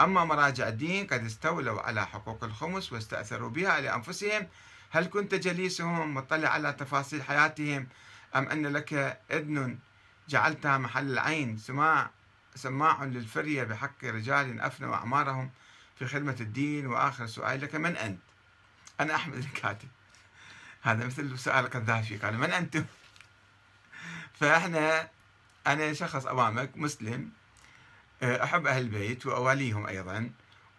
[0.00, 4.46] أما مراجع الدين قد استولوا على حقوق الخمس واستأثروا بها لأنفسهم.
[4.90, 7.86] هل كنت جليسهم مطلع على تفاصيل حياتهم؟
[8.36, 9.78] أم أن لك إذن
[10.28, 12.10] جعلتها محل العين سماع
[12.54, 15.50] سماع للفرية بحق رجال أفنوا أعمارهم
[15.98, 18.20] في خدمة الدين؟ وآخر سؤال لك من أنت؟
[19.04, 19.88] أنا أحمد الكاتب.
[20.82, 22.84] هذا مثل سؤال القذافي قال من أنتم؟
[24.40, 25.08] فإحنا
[25.66, 27.30] أنا شخص أمامك مسلم
[28.22, 30.30] أحب أهل البيت وأواليهم أيضا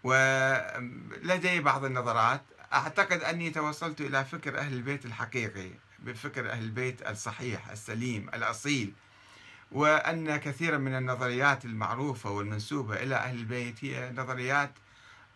[0.04, 2.42] ولدي بعض النظرات.
[2.74, 8.94] أعتقد أني توصلت إلى فكر أهل البيت الحقيقي بفكر أهل البيت الصحيح السليم الأصيل
[9.72, 14.72] وأن كثيرا من النظريات المعروفة والمنسوبة إلى أهل البيت هي نظريات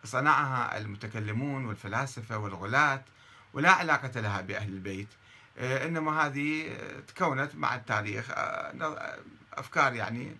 [0.04, 3.02] صنعها المتكلمون والفلاسفة والغلاة
[3.52, 5.08] ولا علاقة لها بأهل البيت.
[5.58, 6.76] آه، إنما هذه
[7.08, 8.30] تكونت مع التاريخ.
[8.30, 9.18] آه،
[9.52, 10.36] أفكار يعني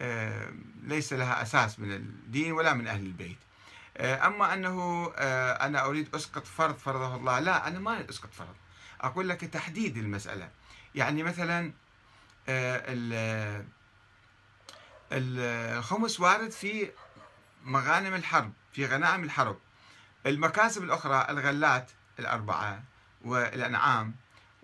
[0.00, 0.52] آه،
[0.82, 3.38] ليس لها أساس من الدين ولا من أهل البيت.
[4.00, 5.06] أما أنه
[5.60, 8.54] أنا أريد أسقط فرض فرضه الله لا أنا ما أسقط فرض.
[9.00, 10.50] أقول لك تحديد المسألة.
[10.94, 11.72] يعني مثلا
[15.12, 16.90] الخمس وارد في
[17.64, 19.58] مغانم الحرب في غنائم الحرب.
[20.26, 22.82] المكاسب الأخرى الغلات الأربعة
[23.24, 24.14] والأنعام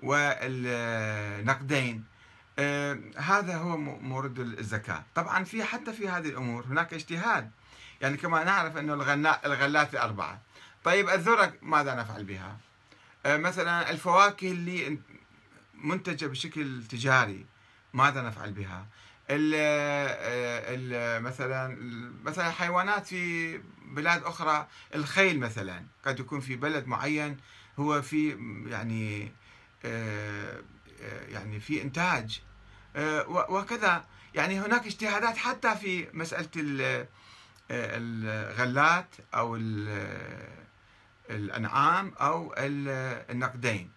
[0.03, 2.05] والنقدين.
[2.59, 5.03] آه، هذا هو مورد الزكاة.
[5.15, 7.51] طبعا في حتى في هذه الأمور هناك اجتهاد.
[8.01, 8.95] يعني كما نعرف أنه
[9.45, 10.41] الغلات الأربعة.
[10.85, 12.57] طيب الذرة ماذا نفعل بها؟
[13.27, 14.99] آه، مثلا الفواكه اللي
[15.75, 17.47] منتجة بشكل تجاري
[17.95, 18.87] ماذا نفعل بها؟
[19.31, 19.55] ال
[20.95, 21.77] ال مثلا
[22.25, 27.37] مثلا حيوانات في بلاد أخرى الخيل مثلا قد يكون في بلد معين
[27.79, 28.29] هو في
[28.67, 29.33] يعني
[29.85, 30.63] آه،
[31.03, 32.41] آه، يعني في إنتاج.
[32.97, 34.05] آه، وكذا.
[34.35, 36.49] يعني هناك اجتهادات حتى في مسألة
[37.71, 39.57] الغلات أو
[41.31, 43.91] الأنعام أو النقدين.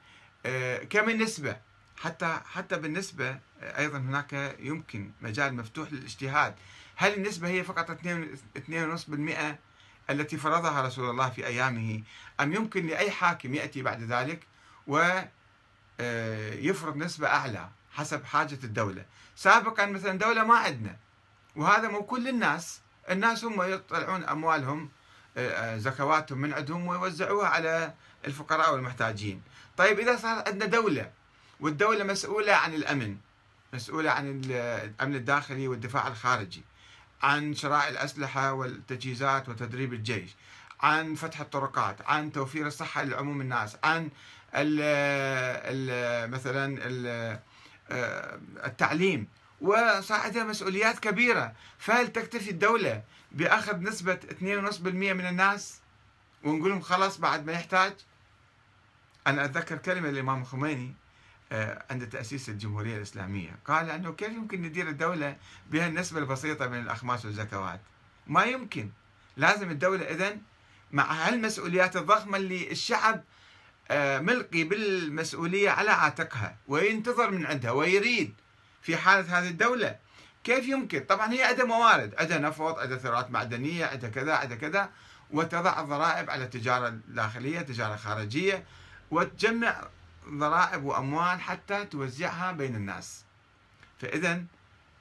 [0.89, 1.57] كم النسبة؟
[1.97, 6.55] حتى حتى بالنسبة أيضا هناك يمكن مجال مفتوح للاجتهاد.
[6.95, 9.57] هل النسبة هي فقط 2.5%
[10.09, 12.01] التي فرضها رسول الله في أيامه
[12.39, 14.39] أم يمكن لأي حاكم يأتي بعد ذلك
[14.87, 15.27] ويفرض
[15.99, 19.05] آه، نسبة أعلى حسب حاجة الدولة؟
[19.35, 20.95] سابقا مثلا دولة ما عندنا
[21.55, 24.89] وهذا مو كل الناس الناس هم يطلعون أموالهم
[25.37, 27.93] آه، آه، زكواتهم من عندهم ويوزعوها على
[28.25, 29.41] الفقراء والمحتاجين.
[29.77, 31.11] طيب إذا صار عندنا دولة
[31.59, 33.17] والدولة مسؤولة عن الأمن
[33.73, 36.63] مسؤولة عن الأمن الداخلي والدفاع الخارجي
[37.23, 40.35] عن شراء الأسلحة والتجهيزات وتدريب الجيش
[40.81, 44.09] عن فتح الطرقات عن توفير الصحة لعموم الناس عن
[44.55, 44.79] ال
[45.65, 47.39] ال مثلا ال
[48.65, 49.27] التعليم.
[49.61, 51.53] وصار عندها مسؤوليات كبيرة.
[51.77, 55.79] فهل تكتفي الدولة بأخذ نسبة 2.5% من الناس
[56.43, 57.93] ونقول لهم خلاص بعد ما يحتاج؟
[59.27, 61.06] أنا أتذكر كلمة الإمام الخميني آه،
[61.51, 63.55] عند تأسيس الجمهورية الإسلامية.
[63.65, 65.35] قال أنه كيف يمكن ندير الدولة
[65.71, 67.81] بهالنسبة البسيطة من الأخماس والزكوات؟
[68.27, 68.89] ما يمكن.
[69.37, 70.41] لازم الدولة إذن
[70.91, 73.23] مع هالمسؤوليات الضخمة اللي الشعب
[73.91, 78.33] آه، ملقي بالمسؤولية على عاتقها وينتظر من عندها ويريد
[78.81, 79.95] في حالة هذه الدولة.
[80.43, 82.15] كيف يمكن؟ طبعا هي عندها موارد.
[82.17, 84.89] عندها نفط عندها ثروات معدنية عندها كذا عندها كذا
[85.31, 88.63] وتضع الضرائب على التجارة الداخلية تجارة خارجية
[89.11, 89.87] وتجمع
[90.27, 93.25] ضرائب وأموال حتى توزعها بين الناس.
[93.99, 94.43] فإذا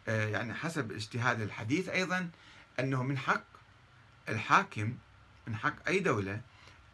[0.08, 2.30] آه، يعني حسب اجتهاد الحديث أيضا
[2.80, 3.44] أنه من حق
[4.28, 4.94] الحاكم
[5.46, 6.40] من حق أي دولة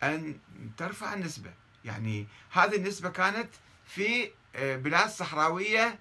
[0.03, 0.39] أن
[0.76, 1.53] ترفع النسبة.
[1.85, 3.49] يعني هذه النسبة كانت
[3.87, 5.99] في آه، بلاد صحراوية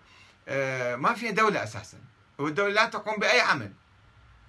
[0.48, 1.98] آه، ما فيها دولة أساسا
[2.38, 3.74] والدولة لا تقوم بأي عمل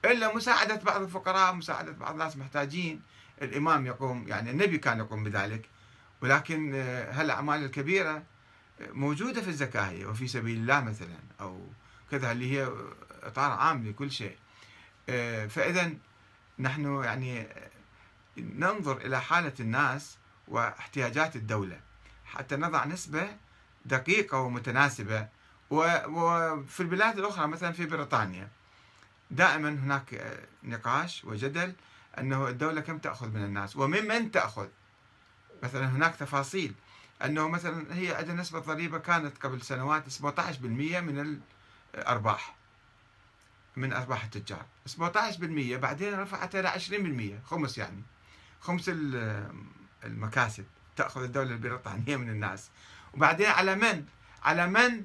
[0.04, 3.02] إلا مساعدة بعض الفقراء مساعدة بعض الناس محتاجين.
[3.42, 5.68] الإمام يقوم يعني النبي كان يقوم بذلك.
[6.22, 6.74] ولكن
[7.10, 8.22] هالأعمال الكبيرة
[8.80, 11.66] موجودة في الزكاة وفي سبيل الله مثلا أو
[12.10, 12.68] كذا اللي هي
[13.22, 14.36] إطار عام لكل شيء؟
[15.08, 15.92] آه، فإذا
[16.58, 17.46] نحن يعني
[18.36, 20.18] ننظر إلى حالة الناس
[20.48, 21.80] واحتياجات الدولة
[22.24, 23.36] حتى نضع نسبة
[23.84, 25.28] دقيقة ومتناسبة.
[25.70, 28.48] وفي البلاد الأخرى مثلا في بريطانيا
[29.30, 31.72] دائما هناك نقاش وجدل
[32.18, 34.68] أنه الدولة كم تأخذ من الناس وممن تأخذ؟
[35.62, 36.74] مثلا هناك تفاصيل
[37.24, 40.20] أنه مثلا هي عندها نسبة ضريبة كانت قبل سنوات 17%
[40.64, 41.40] من
[41.94, 42.54] الأرباح
[43.76, 44.66] من أرباح التجار.
[44.88, 48.02] 17% بعدين رفعتها إلى 20% خمس يعني.
[48.60, 48.90] خمس
[50.04, 50.64] المكاسب
[50.96, 52.70] تأخذ الدولة البريطانية من الناس.
[53.14, 54.04] وبعدين على من؟
[54.42, 55.04] على من؟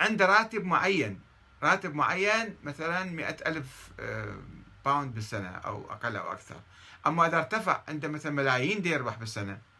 [0.00, 1.20] عنده راتب معين.
[1.62, 4.36] راتب معين مثلا مئة ألف آه،
[4.84, 6.60] باوند بالسنة أو أقل أو أكثر.
[7.06, 9.71] أما إذا ارتفع عنده مثلا ملايين دي يربح بالسنة آه،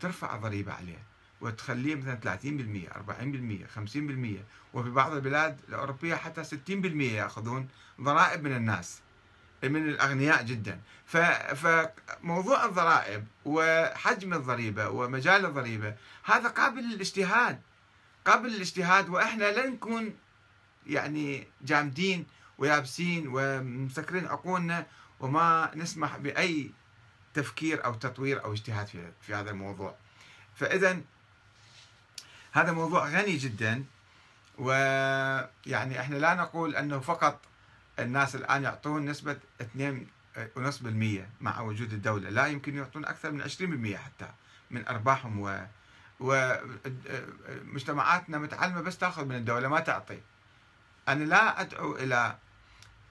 [0.00, 1.02] ترفع الضريبة عليه
[1.40, 3.96] وتخليه مثلا 30% 40% 50%
[4.74, 6.48] وفي بعض البلاد الأوروبية حتى 60%
[7.00, 7.68] يأخذون
[8.00, 9.00] ضرائب من الناس
[9.62, 10.80] من الأغنياء جدا.
[11.06, 15.94] فموضوع الضرائب وحجم الضريبة ومجال الضريبة
[16.24, 17.60] هذا قابل للاجتهاد
[18.24, 20.14] قابل للاجتهاد وإحنا لن نكون
[20.86, 22.26] يعني جامدين
[22.58, 24.86] ويابسين ومسكرين عقولنا
[25.20, 26.70] وما نسمح بأي
[27.38, 29.94] تفكير أو تطوير أو اجتهاد في, هذا الموضوع
[30.56, 31.00] فإذا
[32.52, 33.84] هذا موضوع غني جدا
[34.58, 37.40] ويعني إحنا لا نقول أنه فقط
[37.98, 39.64] الناس الآن يعطون نسبة 2.5%
[41.40, 43.42] مع وجود الدولة، لا يمكن يعطون أكثر من
[43.94, 44.28] 20% حتى
[44.70, 45.66] من أرباحهم و
[46.20, 50.20] ومجتمعاتنا متعلمة بس تأخذ من الدولة ما تعطي.
[51.08, 52.36] أنا لا أدعو إلى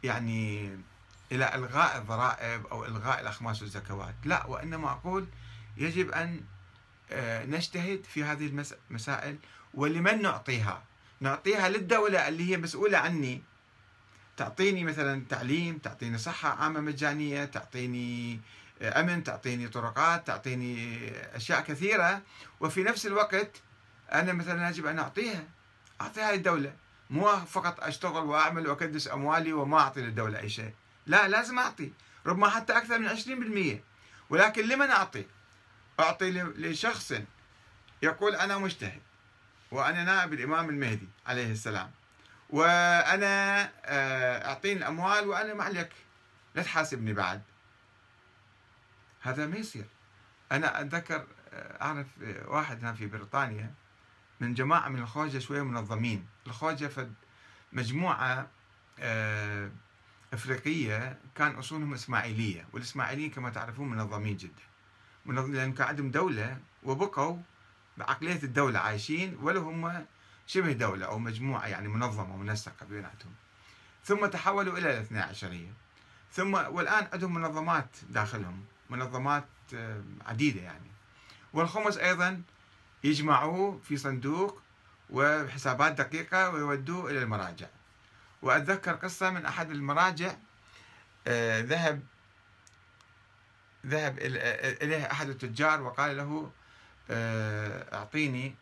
[0.03, 0.77] يعني
[1.31, 5.27] إلى إلغاء الضرائب أو إلغاء الأخماس والزكوات، لا وإنما أقول
[5.77, 6.41] يجب أن
[7.11, 9.37] آه، نجتهد في هذه المسائل
[9.73, 10.83] ولمن نعطيها؟
[11.19, 13.43] نعطيها للدولة اللي هي مسؤولة عني.
[14.37, 18.39] تعطيني مثلا تعليم تعطيني صحة عامة مجانية تعطيني
[18.81, 22.21] آه، أمن تعطيني طرقات تعطيني أشياء كثيرة.
[22.59, 23.61] وفي نفس الوقت
[24.11, 25.43] أنا مثلا يجب أن أعطيها.
[26.01, 26.73] أعطيها للدولة.
[27.09, 30.73] مو فقط أشتغل وأعمل وأكدس أموالي وما أعطي للدولة أي شيء.
[31.07, 31.91] لا لازم أعطي.
[32.25, 33.83] ربما حتى أكثر من 20%
[34.29, 35.25] ولكن لمن أعطي؟
[35.99, 37.13] أعطي لشخص
[38.01, 39.01] يقول أنا مجتهد
[39.71, 41.91] وأنا نائب الإمام المهدي عليه السلام.
[42.49, 45.89] وأنا آه، أعطيني الأموال وأنا ما عليك.
[46.55, 47.41] لا تحاسبني بعد.
[49.21, 49.85] هذا ما يصير.
[50.51, 53.73] أنا أتذكر آه، أعرف آه، واحد هنا في بريطانيا
[54.39, 56.27] من جماعة من الخوجة شوية منظمين.
[56.47, 57.13] الخوجة فد
[57.73, 58.47] مجموعة
[60.33, 64.63] أفريقية كان أصولهم إسماعيلية والإسماعيليين كما تعرفون منظمين جدا.
[65.25, 67.37] لأن كان عندهم دولة وبقوا
[67.97, 70.05] بعقلية الدولة عايشين ولا هم
[70.47, 73.33] شبه دولة أو مجموعة يعني منظمة منسقة بيناتهم.
[74.03, 75.73] ثم تحولوا إلى الاثنى عشرية.
[76.31, 80.91] ثم والآن عندهم منظمات داخلهم منظمات آه، عديدة يعني.
[81.53, 82.41] والخمس أيضا
[83.03, 84.61] يجمعوه في صندوق
[85.09, 87.67] وحسابات دقيقة ويودوه إلى المراجع.
[88.41, 90.35] وأتذكر قصة من أحد المراجع
[91.27, 92.01] آه، ذهب
[93.85, 94.17] ذهب
[94.81, 96.51] إليه أحد التجار وقال له
[97.09, 98.55] آه، أعطيني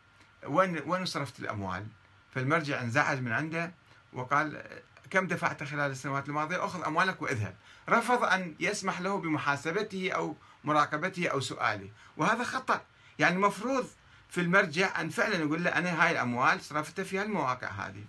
[0.46, 1.86] وين وين صرفت الأموال؟
[2.34, 3.72] فالمرجع انزعج من عنده
[4.12, 4.62] وقال
[5.10, 7.54] كم دفعت خلال السنوات الماضية؟ أخذ أموالك وإذهب.
[7.88, 11.90] رفض أن يسمح له بمحاسبته أو مراقبته أو سؤاله.
[12.16, 12.80] وهذا خطأ.
[13.18, 13.86] يعني المفروض
[14.28, 18.04] في المرجع أن فعلا يقول له أنا هاي الأموال صرفتها في هالمواقع هذه.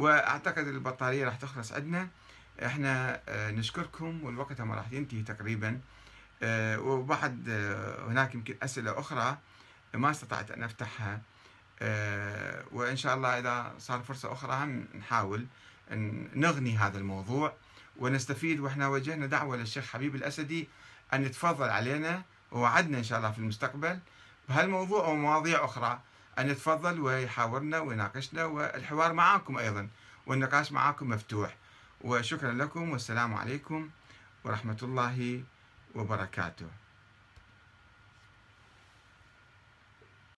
[0.00, 2.08] وأعتقد البطارية راح تخلص عندنا.
[2.64, 5.80] إحنا آه، نشكركم والوقت ما راح ينتهي تقريبا.
[6.42, 9.38] آه، وبعد آه، هناك يمكن أسئلة أخرى
[9.94, 11.20] ما استطعت أن أفتحها.
[11.82, 15.46] آه، وإن شاء الله إذا صار فرصة أخرى هم نحاول
[16.34, 17.52] نغني هذا الموضوع.
[17.96, 20.68] ونستفيد وإحنا وجهنا دعوة للشيخ حبيب الأسدي
[21.12, 22.22] أن يتفضل علينا.
[22.52, 23.98] ووعدنا إن شاء الله في المستقبل
[24.48, 26.00] بهالموضوع ومواضيع أخرى.
[26.40, 29.88] أن يتفضل ويحاورنا ويناقشنا والحوار معاكم أيضا
[30.26, 31.56] والنقاش معكم مفتوح.
[32.00, 33.90] وشكرا لكم والسلام عليكم
[34.44, 35.44] ورحمة الله
[35.94, 36.66] وبركاته.